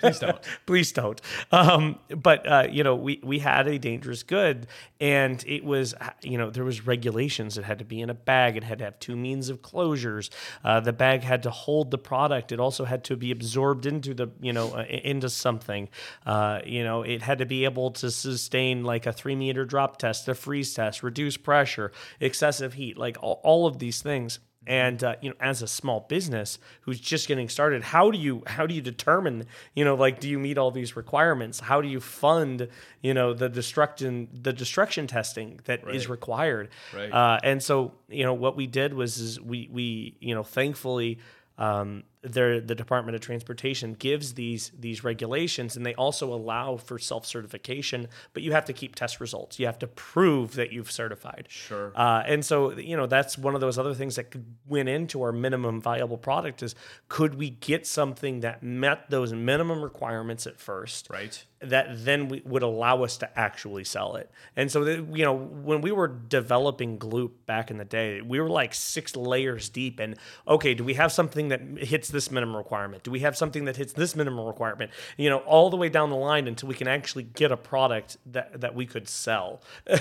[0.00, 0.38] Please don't.
[0.66, 1.20] please don't.
[1.52, 4.66] Um, but uh, you know we, we had a dangerous good
[5.00, 7.56] and it was you know there was regulations.
[7.56, 8.56] It had to be in a bag.
[8.56, 10.30] It had to have two means of closures.
[10.64, 12.52] Uh, the bag had to hold the product.
[12.52, 15.88] It also had to be absorbed into the you know uh, into something
[16.26, 19.98] uh, you know it had to be able to sustain like a three meter drop
[19.98, 25.02] test a freeze test reduce pressure excessive heat like all, all of these things and
[25.02, 28.66] uh, you know as a small business who's just getting started how do you how
[28.66, 31.98] do you determine you know like do you meet all these requirements how do you
[31.98, 32.68] fund
[33.00, 36.10] you know the destruction the destruction testing that is Right.
[36.10, 37.10] required Right.
[37.10, 41.18] uh, and so you know what we did was is we we you know thankfully
[41.56, 46.98] um, the the Department of Transportation gives these these regulations, and they also allow for
[46.98, 48.08] self certification.
[48.34, 49.58] But you have to keep test results.
[49.58, 51.46] You have to prove that you've certified.
[51.48, 51.92] Sure.
[51.94, 55.22] Uh, and so you know that's one of those other things that could went into
[55.22, 56.74] our minimum viable product is
[57.08, 61.44] could we get something that met those minimum requirements at first, Right.
[61.60, 64.30] that then we, would allow us to actually sell it.
[64.56, 68.40] And so, that, you know, when we were developing Gloop back in the day, we
[68.40, 69.98] were like six layers deep.
[70.00, 70.16] And
[70.46, 73.02] okay, do we have something that hits this minimum requirement?
[73.02, 74.90] Do we have something that hits this minimum requirement?
[75.16, 78.16] You know, all the way down the line until we can actually get a product
[78.26, 79.62] that that we could sell.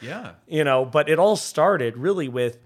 [0.00, 0.32] Yeah.
[0.46, 2.58] you know, but it all started really with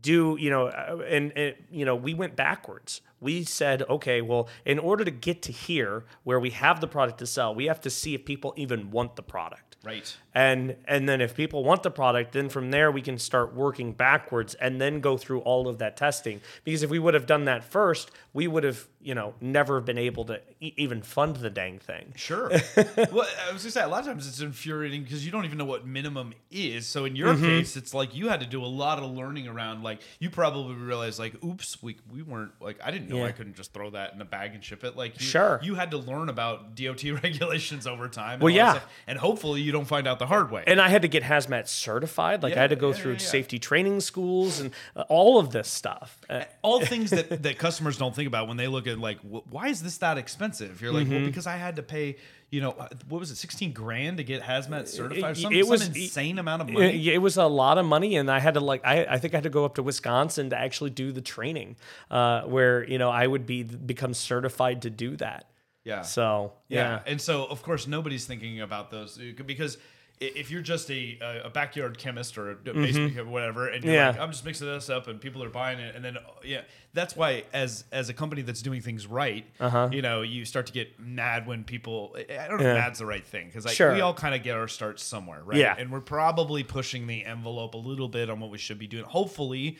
[0.00, 4.48] do you know uh, and, and you know we went backwards we said okay well
[4.64, 7.80] in order to get to here where we have the product to sell we have
[7.80, 10.16] to see if people even want the product Right.
[10.34, 13.92] And and then if people want the product then from there we can start working
[13.92, 17.44] backwards and then go through all of that testing because if we would have done
[17.44, 21.50] that first we would have you know never been able to e- even fund the
[21.50, 22.48] dang thing Sure.
[22.76, 25.58] well, I was gonna say a lot of times it's infuriating because you don't even
[25.58, 26.86] know what minimum is.
[26.86, 27.44] So in your Mm-hmm.
[27.44, 29.82] case, it's like you had to do a lot of learning around.
[29.82, 33.26] Like you probably realized, like, oops, we we weren't like I didn't know Yeah.
[33.26, 34.96] I couldn't just throw that in a bag and ship it.
[34.96, 35.60] Like you, Sure.
[35.62, 38.34] you had to learn about DOT regulations over time.
[38.34, 38.80] and Well, yeah.
[39.06, 40.62] and hopefully you don't find out the hard way.
[40.66, 42.42] and I had to get hazmat certified.
[42.42, 43.26] Like I had to go Yeah, through yeah, yeah.
[43.36, 46.18] safety training schools and uh, all of this stuff.
[46.30, 49.18] Uh, all things that, that customers don't think about when they look at like
[49.54, 51.14] why is this that expensive you're like Mm-hmm.
[51.16, 52.16] well because i had to pay
[52.50, 55.64] you know uh, what was it 16 grand to get hazmat certified or some, it
[55.64, 58.54] some was- insane amount of money it was a lot of money, and I had
[58.54, 61.10] to like I, I think I had to go up to Wisconsin to actually do
[61.12, 61.76] the training,
[62.10, 65.42] uh, where you know I would be become certified to do that.
[65.84, 66.78] yeah So yeah.
[67.06, 69.78] yeah, and so of course nobody's thinking about those because
[70.20, 73.98] if you're just a, a backyard chemist or a basement or whatever, and you're Mm-hmm.
[74.02, 74.10] Yeah.
[74.10, 76.60] like, I'm just mixing this up, and people are buying it, and then uh, yeah,
[76.94, 79.44] that's why as as a company that's doing things right,
[79.90, 82.14] you know, you start to get mad when people.
[82.16, 82.62] I don't know Uh-huh.
[82.64, 82.70] Yeah.
[82.70, 83.92] if mad's the right thing because Sure.
[83.94, 85.56] we all kind of get our starts somewhere, right?
[85.58, 85.74] Yeah.
[85.76, 89.04] and we're probably pushing the envelope a little bit on what we should be doing.
[89.04, 89.76] Hopefully.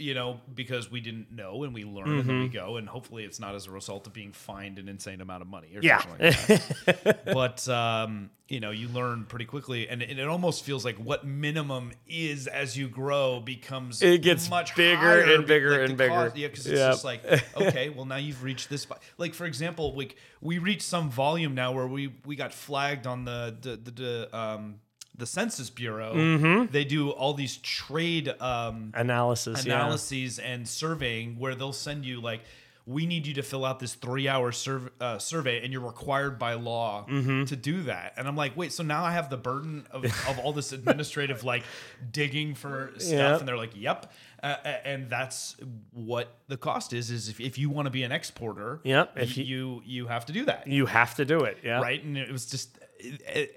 [0.00, 2.56] You know, because we didn't know and we learn and then we Mm-hmm.
[2.56, 5.48] go, and hopefully it's not as a result of being fined an insane amount of
[5.48, 5.98] money or Yeah.
[5.98, 6.36] something like
[6.86, 10.96] that but um, you know you learn pretty quickly and, and it almost feels like
[10.96, 15.98] what minimum is as you grow becomes It gets much bigger and bigger like, and
[15.98, 16.14] bigger.
[16.14, 16.92] cost- yeah because it's Yep.
[16.92, 17.22] just like
[17.56, 18.86] okay well now you've reached this
[19.18, 23.24] like for example like we reached some volume now where we we got flagged on
[23.24, 24.80] the the the, the um
[25.20, 26.72] the census bureau Mm-hmm.
[26.72, 29.64] they do all these trade um analysis.
[29.64, 29.74] yeah.
[29.74, 32.40] analyses and surveying where they'll send you like
[32.86, 36.38] we need you to fill out this three hour surv- uh, survey and you're required
[36.38, 37.44] by law Mm-hmm.
[37.44, 40.38] to do that and i'm like wait so now i have the burden of, of
[40.42, 41.62] all this administrative like
[42.10, 43.38] digging for stuff Yep.
[43.40, 44.10] and they're like yep
[44.42, 44.56] uh,
[44.86, 45.56] and that's
[45.92, 49.36] what the cost is is if, if you want to be an exporter Yep, if
[49.36, 51.58] you- you you have to do that You have to do it.
[51.62, 51.80] Yeah.
[51.82, 52.78] right and it was just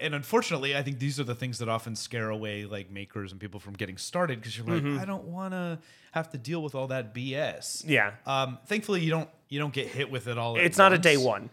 [0.00, 3.40] and unfortunately i think these are the things that often scare away like makers and
[3.40, 5.00] people from getting started because you're like Mm-hmm.
[5.00, 5.78] i don't want to
[6.12, 8.12] have to deal with all that bs Yeah.
[8.26, 11.16] um thankfully you don't you don't get hit with it all It's not a day
[11.16, 11.50] one.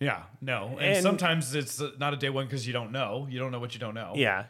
[0.00, 3.38] yeah no and, And- sometimes it's not a day one because you don't know you
[3.38, 4.44] don't know what you don't know Yeah.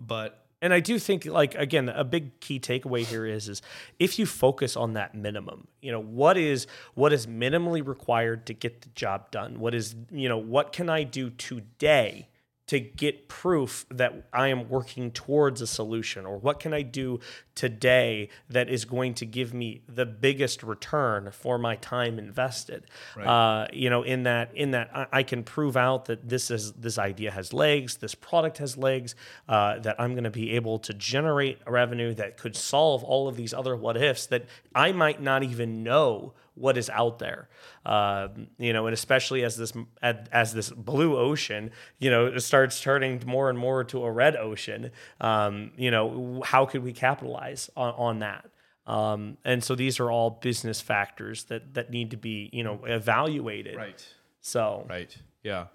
[0.00, 3.60] but And I do think, like again, a big key takeaway here is is
[3.98, 8.54] if you focus on that minimum, you know, what is what is minimally required to
[8.54, 9.60] get the job done?
[9.60, 12.28] What is you know, what can I do today
[12.68, 17.20] to get proof that I am working towards a solution or what can I do
[17.54, 22.84] today that is going to give me the biggest return for my time invested
[23.16, 23.26] right.
[23.26, 26.72] uh, you know in that in that I, I, can prove out that this is
[26.72, 29.14] this idea has legs this product has legs
[29.48, 33.28] uh, that I'm going to be able to generate a revenue that could solve all
[33.28, 37.48] of these other what ifs that I might not even know what is out there.
[37.84, 38.28] Uh,
[38.58, 43.50] you know, and especially as this as this blue ocean, you know, starts turning more
[43.50, 44.90] and more to a red ocean.
[45.20, 47.43] Um, you know, how could we capitalize
[47.76, 48.50] on, on that?
[48.86, 52.80] Um, and so these are all business factors that that need to be you know
[52.84, 53.76] evaluated.
[53.76, 54.06] Right.
[54.40, 54.86] So.
[54.88, 55.16] Right.
[55.42, 55.66] Yeah.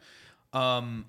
[0.54, 1.06] Um,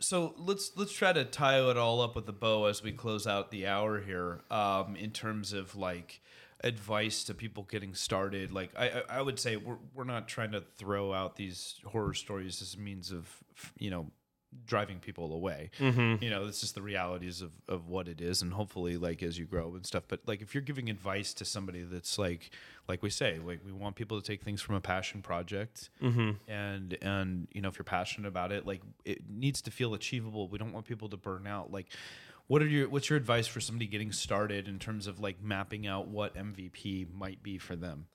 [0.00, 3.26] so let's let's try to tie it all up with a bow as we close
[3.26, 4.40] out the hour here.
[4.50, 6.20] Um, in terms of like
[6.64, 10.60] advice to people getting started like i i would say we're, we're not trying to
[10.78, 13.28] throw out these horror stories as a means of
[13.78, 14.06] you know
[14.66, 16.22] driving people away mm-hmm.
[16.22, 19.38] you know it's just the realities of of what it is and hopefully like as
[19.38, 22.50] you grow and stuff but like if you're giving advice to somebody that's like
[22.88, 26.30] like we say like we want people to take things from a passion project mm-hmm.
[26.50, 30.48] and and you know if you're passionate about it like it needs to feel achievable
[30.48, 31.88] we don't want people to burn out like
[32.48, 35.86] what are your what's your advice for somebody getting started in terms of like mapping
[35.86, 38.06] out what MVP might be for them?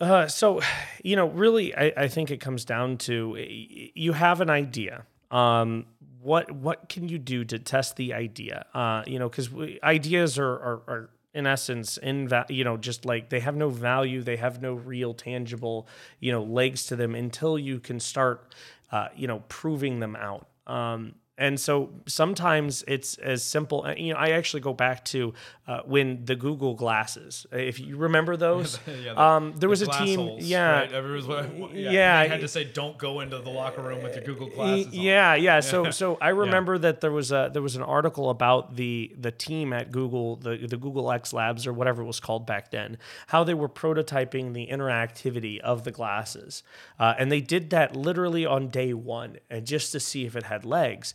[0.00, 0.60] Uh, so,
[1.04, 5.06] you know, really, I, I think it comes down to you have an idea.
[5.32, 5.86] Um,
[6.20, 8.66] what what can you do to test the idea?
[8.72, 9.50] Uh, you know, because
[9.82, 13.70] ideas are, are, are in essence in that you know just like they have no
[13.70, 15.88] value they have no real tangible
[16.20, 18.54] you know legs to them until you can start
[18.90, 23.84] uh, you know proving them out um, and so sometimes it's as simple.
[23.84, 25.32] Uh, you know, I actually go back to
[25.66, 27.46] uh, when the Google glasses.
[27.50, 30.18] If you remember those, yeah, the, um, there was a team.
[30.18, 31.74] Holes, yeah, right?
[31.74, 32.18] yeah, yeah.
[32.18, 34.92] I had to say, don't go into the locker room with your Google glasses.
[34.92, 35.60] Yeah, yeah.
[35.60, 36.80] So, so I remember yeah.
[36.80, 40.58] that there was a there was an article about the the team at Google, the
[40.58, 44.52] the Google X Labs or whatever it was called back then, how they were prototyping
[44.52, 46.62] the interactivity of the glasses,
[46.98, 50.42] uh, and they did that literally on day one, and just to see if it
[50.42, 51.14] had legs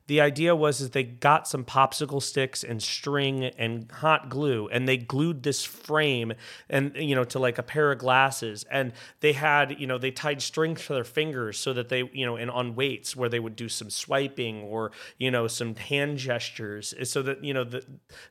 [0.07, 4.87] the idea was is they got some popsicle sticks and string and hot glue and
[4.87, 6.33] they glued this frame
[6.69, 8.65] and you know to like a pair of glasses.
[8.69, 12.25] And they had you know they tied string to their fingers so that they you
[12.25, 16.17] know and on weights where they would do some swiping or you know some hand
[16.17, 17.85] gestures eh, so that you know that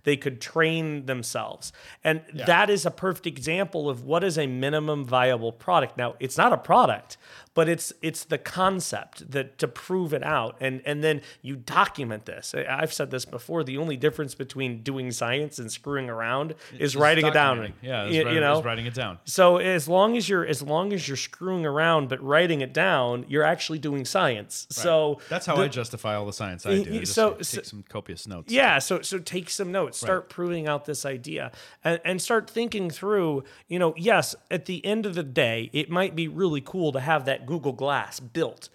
[0.05, 1.73] they could train themselves.
[2.05, 2.45] And yeah.
[2.47, 5.97] that is a perfect example of what is a minimum viable product.
[5.97, 7.17] Now it's not a product
[7.55, 10.57] but it's it's the concept that to prove it out.
[10.61, 12.55] And and then you document this.
[12.55, 17.27] I've said this before the only difference between doing science and screwing around is writing
[17.27, 17.73] it down.
[17.83, 18.63] yeah you, you know?
[18.63, 19.19] writing it down.
[19.25, 23.25] So as long as you're as long as you're screwing around but writing it down
[23.29, 24.67] you're actually doing science.
[24.71, 24.83] Right.
[24.83, 27.63] so that's how the, i justify all the science i do I so take so,
[27.63, 28.53] some copious notes.
[28.53, 29.99] Yeah so so take some notes.
[29.99, 30.29] Start right.
[30.29, 31.53] proving out this idea
[31.85, 35.91] and, and start thinking through you know yes at the end of the day it
[35.91, 38.69] might be really cool to have that Google Glass built.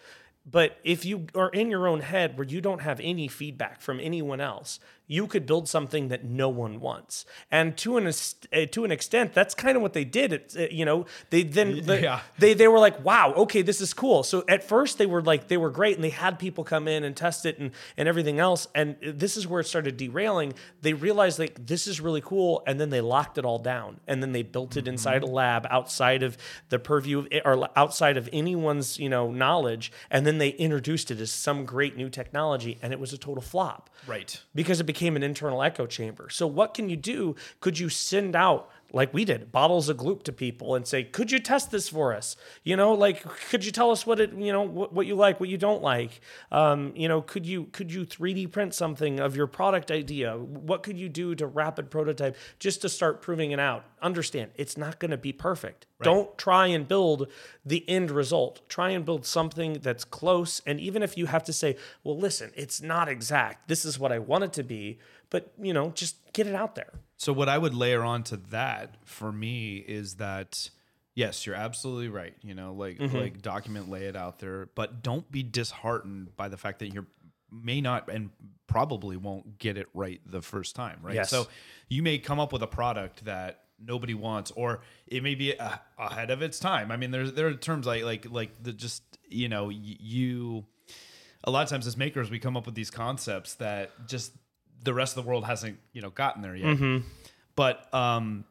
[0.46, 4.00] But if you are in your own head where you don't have any feedback from
[4.00, 7.26] anyone else, you could build something that no one wants.
[7.52, 10.34] And to an uh, to an extent, that's kind of what they did.
[10.34, 12.22] It, uh, you know, they then the, yeah.
[12.40, 15.48] they they were like, "Wow, okay, this is cool." So at first they were like
[15.48, 18.40] they were great, and they had people come in and test it and and everything
[18.40, 18.68] else.
[18.74, 20.54] And this is where it started derailing.
[20.82, 24.22] They realized like this is really cool, and then they locked it all down, and
[24.24, 25.32] then they built it inside mm-hmm.
[25.32, 26.38] a lab outside of
[26.70, 31.20] the purview of, or outside of anyone's you know knowledge, and then they introduced it
[31.20, 33.90] as some great new technology, and it was a total flop.
[34.08, 34.42] Right.
[34.54, 36.30] Because it became an internal echo chamber.
[36.30, 37.36] So, what can you do?
[37.60, 41.32] Could you send out like we did, bottles of gloop to people and say, could
[41.32, 42.36] you test this for us?
[42.64, 45.40] You know, like, could you tell us what it, you know, what, what you like,
[45.40, 46.22] what you don't like?
[46.52, 50.38] Um, you know, could you, could you 3D print something of your product idea?
[50.38, 53.86] What could you do to rapid prototype just to start proving it out?
[54.02, 55.88] Understand, it's not going to be perfect.
[56.00, 56.06] Right.
[56.06, 57.28] Don't try and build
[57.66, 58.62] the end result.
[58.70, 60.62] Try and build something that's close.
[60.66, 63.68] And even if you have to say, well, listen, it's not exact.
[63.68, 65.00] This is what I want it to be.
[65.30, 66.94] But, you know, just get it out there.
[67.18, 70.70] So what I would layer on to that for me is that
[71.16, 72.36] yes, you're absolutely right.
[72.44, 73.18] You know, like mm-hmm.
[73.18, 77.08] like document, lay it out there, but don't be disheartened by the fact that you
[77.52, 78.30] may not and
[78.68, 81.16] probably won't get it right the first time, right?
[81.16, 81.30] Yes.
[81.30, 81.48] So
[81.88, 85.80] you may come up with a product that nobody wants or it may be a,
[85.98, 86.92] ahead of its time.
[86.92, 90.66] I mean, there's there are terms like like like the just, you know, you
[91.44, 94.34] a lot of times as makers we come up with these concepts that just
[94.86, 96.68] the rest of the world hasn't you know gotten there yet.
[96.78, 97.08] Mm-hmm.
[97.56, 98.46] But um,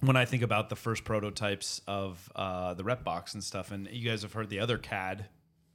[0.00, 3.88] when I think about the first prototypes of uh, the rep box and stuff, and
[3.90, 5.26] you guys have heard the other CAD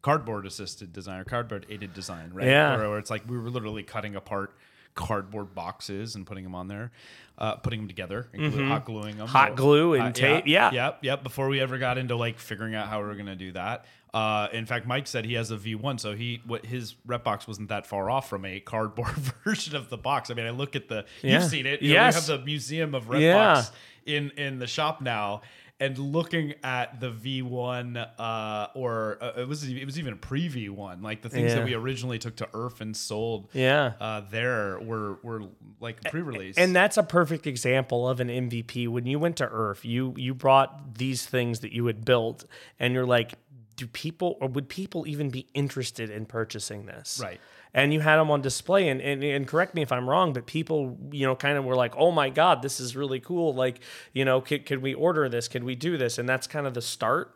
[0.01, 2.47] cardboard assisted design or cardboard aided design, right?
[2.47, 2.77] Yeah.
[2.77, 4.55] Where, where it's like we were literally cutting apart
[4.95, 6.91] cardboard boxes and putting them on there,
[7.37, 9.35] uh, putting them together, and glue, hot gluing them, Mm-hmm.
[9.37, 10.71] Hot glue and Uh, tape, yeah.
[10.71, 11.23] yep, yep.
[11.23, 13.85] Before we ever got into like figuring out how we were gonna do that.
[14.13, 17.47] Uh, in fact, Mike said he has a V1, so he what his rep box
[17.47, 19.09] wasn't that far off from a cardboard
[19.45, 20.31] version of the box.
[20.31, 21.39] I mean, I look at the Yeah.
[21.41, 21.81] you've seen it.
[21.81, 23.35] You know, we have the museum of rep Yeah.
[23.55, 23.71] box
[24.05, 25.41] in in the shop now
[25.81, 30.49] and looking at the V1 uh or uh, it was it was even a pre
[30.49, 31.59] V1 like the things Yeah.
[31.59, 33.93] that we originally took to ERRF and sold Yeah.
[34.01, 35.43] uh there were were
[35.79, 38.87] like pre-release And that's a perfect example of an MVP.
[38.89, 42.43] When you went to ERRF, you you brought these things that you had built,
[42.79, 43.35] and you're like,
[43.79, 47.19] do people or would people even be interested in purchasing this?
[47.23, 47.39] Right.
[47.73, 50.45] And you had them on display, and, and and correct me if I'm wrong, but
[50.47, 53.53] people, you know, kind of were like, "Oh my God, this is really cool!
[53.53, 53.79] Like,
[54.11, 55.47] you know, could, could we order this?
[55.47, 57.27] Could we do this?" And that's kind of the start.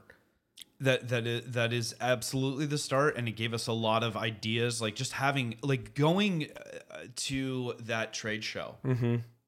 [0.80, 4.18] that that is that is absolutely the start and it gave us a lot of
[4.18, 6.48] ideas like just having like going
[6.92, 8.76] uh, to that trade show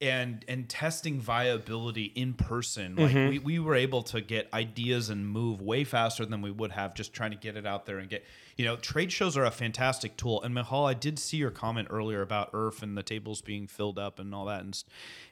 [0.06, 5.28] and and testing viability in person like we, we were able to get ideas and
[5.28, 8.10] move way faster than we would have just trying to get it out there and
[8.10, 8.24] get
[8.56, 10.42] you know trade shows are a fantastic tool.
[10.44, 13.98] And Mahal I did see your comment earlier about ERRF and the tables being filled
[13.98, 14.84] up and all that and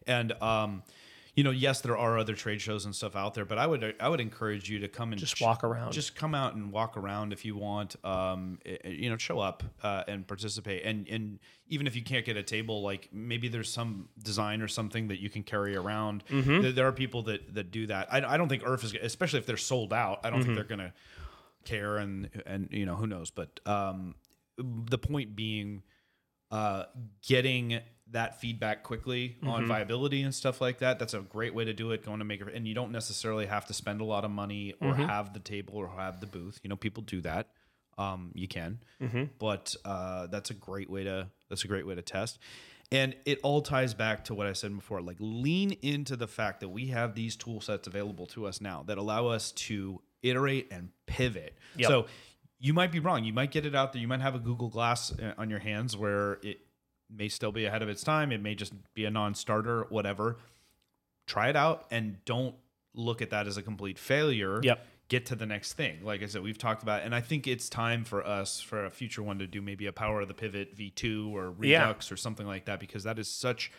[0.08, 0.84] and um
[1.36, 3.96] you know, yes, there are other trade shows and stuff out there, but I would
[4.00, 5.92] I would encourage you to come and Just walk around.
[5.92, 7.96] Just come out and walk around if you want.
[8.06, 10.84] Um, you know, show up uh, and participate.
[10.86, 14.68] And and even if you can't get a table, like maybe there's some design or
[14.68, 16.24] something that you can carry around.
[16.28, 16.62] Mm-hmm.
[16.62, 18.14] There, there are people that that do that.
[18.14, 20.20] I, I don't think ERRF is, especially if they're sold out.
[20.24, 20.46] I don't Mm-hmm.
[20.56, 20.94] think they're gonna
[21.66, 21.98] care.
[21.98, 23.32] And and you know who knows.
[23.32, 24.14] But um,
[24.58, 25.82] the point being
[26.52, 26.84] uh,
[27.28, 27.80] getting
[28.12, 29.50] that feedback quickly Mm-hmm.
[29.50, 31.00] on viability and stuff like that.
[31.00, 32.06] That's a great way to do it.
[32.06, 34.74] Going to make it, and you don't necessarily have to spend a lot of money
[34.82, 35.04] or Mm-hmm.
[35.04, 36.60] have the table or have the booth.
[36.64, 37.48] You know, people do that.
[37.98, 39.24] Um, you can, Mm-hmm.
[39.38, 42.40] but uh, that's a great way to that's a great way to test.
[42.92, 45.02] And it all ties back to what I said before.
[45.02, 48.84] Like lean into the fact that we have these tool sets available to us now
[48.88, 51.56] that allow us to iterate and pivot.
[51.78, 51.88] Yep.
[51.88, 52.06] So
[52.60, 53.24] you might be wrong.
[53.24, 54.02] You might get it out there.
[54.02, 56.60] You might have a Google Glass uh, on your hands where it
[57.16, 58.32] may still be ahead of its time.
[58.32, 60.38] It may just be a non-starter, whatever.
[61.28, 62.56] Try it out and don't
[62.94, 64.60] look at that as a complete failure.
[64.64, 64.86] Yep.
[65.10, 66.00] Get to the next thing.
[66.04, 68.90] Like I said, we've talked about, and I think it's time for us for a
[68.90, 71.82] future one to do maybe a Power of the Pivot V2 or Yeah.
[71.84, 73.72] Redux or something like that because that is such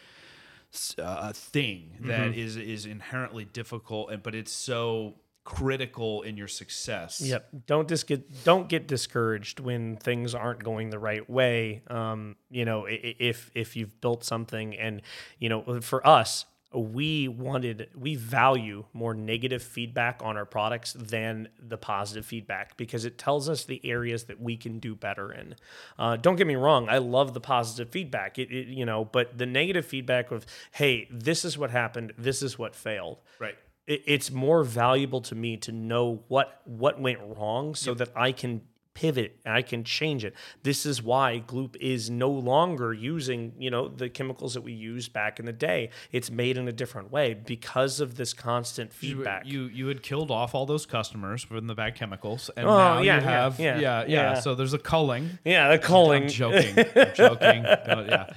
[0.98, 2.38] uh, a thing that Mm-hmm.
[2.38, 5.14] is is inherently difficult, and but it's so
[5.44, 7.20] critical in your success.
[7.20, 7.48] Yep.
[7.66, 11.82] Don't dis- get don't get discouraged when things aren't going the right way.
[11.88, 15.02] Um, you know, if if you've built something and
[15.38, 21.48] you know, for us, we wanted we value more negative feedback on our products than
[21.58, 25.54] the positive feedback because it tells us the areas that we can do better in.
[25.98, 28.38] Uh, don't get me wrong, I love the positive feedback.
[28.38, 32.42] It, it you know, but the negative feedback of hey, this is what happened, this
[32.42, 33.56] is what failed Right.
[33.86, 38.32] It, it's more valuable to me to know what what went wrong so that I
[38.32, 38.62] can
[38.94, 40.34] pivot and I can change it.
[40.62, 45.12] This is why Gloop is no longer using, you know, the chemicals that we used
[45.12, 45.90] back in the day.
[46.12, 49.46] It's made in a different way because of this constant feedback.
[49.46, 52.94] You you had killed off all those customers from the bad chemicals, and Oh, now
[53.00, 54.34] yeah, you yeah, have yeah, yeah, yeah, yeah.
[54.34, 55.38] So there's a culling.
[55.44, 56.22] yeah, the culling.
[56.24, 56.78] I'm joking.
[56.94, 57.62] I'm joking.
[57.64, 58.32] No, yeah.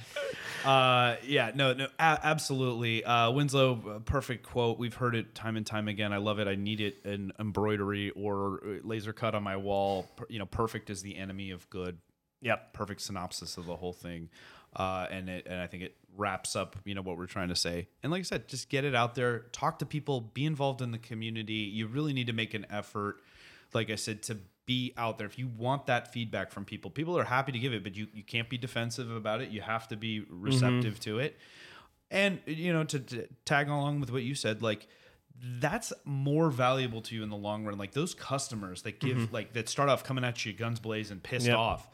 [0.64, 3.04] Uh, yeah, no, no, a- absolutely.
[3.04, 4.78] Uh, Winslow, uh, perfect quote.
[4.78, 6.12] We've heard it time and time again.
[6.12, 6.48] I love it.
[6.48, 10.06] I need it in embroidery or uh, laser cut on my wall.
[10.28, 11.98] You know, perfect is the enemy of good.
[12.40, 12.72] Yep.
[12.72, 14.28] Perfect synopsis of the whole thing.
[14.74, 17.56] Uh, and it, and I think it wraps up, you know, what we're trying to
[17.56, 17.88] say.
[18.02, 20.90] And like I said, just get it out there, talk to people, be involved in
[20.90, 21.54] the community.
[21.54, 23.16] You really need to make an effort,
[23.72, 24.38] like I said, to
[24.68, 25.26] be out there.
[25.26, 28.06] If you want that feedback from people, people are happy to give it, but you,
[28.12, 29.48] you can't be defensive about it.
[29.48, 30.42] You have to be mm-hmm.
[30.42, 31.36] receptive to it.
[32.10, 34.86] And, you know, to, to tag along with what you said, like,
[35.58, 37.78] that's more valuable to you in the long run.
[37.78, 39.34] Like those customers that give, mm-hmm.
[39.34, 41.56] like, that start off coming at you guns blazing, pissed Yep.
[41.56, 41.88] off.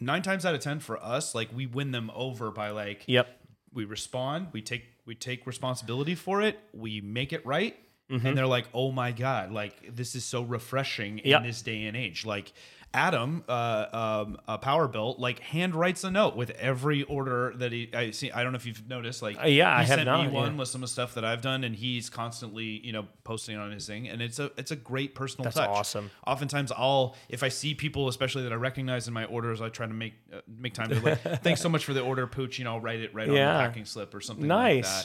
[0.00, 3.28] Nine times out of ten for us, like we win them over by like Yep.
[3.72, 7.76] we respond, we take we take responsibility for it, we make it right,
[8.10, 8.26] Mm-hmm.
[8.26, 11.40] and they're like, "Oh my god, like this is so refreshing Yep.
[11.42, 12.52] in this day and age." Like
[12.94, 17.70] Adam, uh, um, a power built, like hand writes a note with every order that
[17.70, 17.90] he.
[17.92, 18.30] I see.
[18.32, 19.20] I don't know if you've noticed.
[19.20, 20.58] Like, Uh, yeah, he I have sent not, me one yeah.
[20.60, 23.72] with some of the stuff that I've done, and he's constantly, you know, posting on
[23.72, 25.68] his thing, and it's a it's a great personal That's touch.
[25.68, 26.10] awesome.
[26.26, 29.86] Oftentimes, I'll if I see people, especially that I recognize in my orders, I try
[29.86, 32.58] to make uh, make time to like, thanks so much for the order, Pooch.
[32.58, 34.86] You know, I'll write it right on the packing slip or something Nice.
[34.86, 35.04] like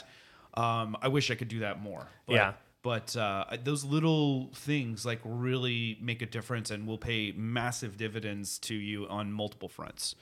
[0.55, 0.61] that.
[0.61, 2.07] Um, I wish I could do that more.
[2.27, 2.53] But, Yeah.
[2.83, 8.59] But uh, those little things like really make a difference and will pay massive dividends
[8.59, 10.15] to you on multiple fronts.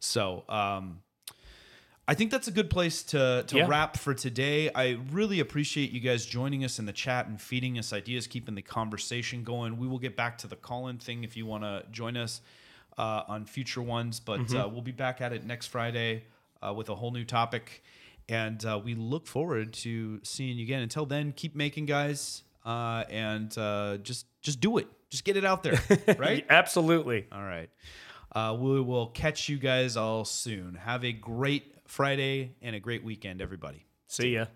[0.00, 1.02] So, um,
[2.08, 3.66] I think that's a good place to, to Yeah.
[3.68, 4.68] wrap for today.
[4.74, 8.56] I really appreciate you guys joining us in the chat and feeding us ideas, keeping
[8.56, 9.78] the conversation going.
[9.78, 12.40] We will get back to the call in thing if you want to join us
[12.98, 16.24] uh, on future ones, but uh, we'll be back at it next Friday
[16.60, 17.84] uh, with a whole new topic.
[18.30, 20.82] And uh, we look forward to seeing you again.
[20.82, 24.86] Until then, keep making, guys, uh, and uh, just just do it.
[25.10, 25.80] Just get it out there,
[26.18, 26.46] right?
[26.48, 27.26] Absolutely.
[27.32, 27.68] All right.
[28.32, 30.76] Uh, we will catch you guys all soon.
[30.76, 33.84] Have a great Friday and a great weekend, everybody.
[34.06, 34.46] See ya.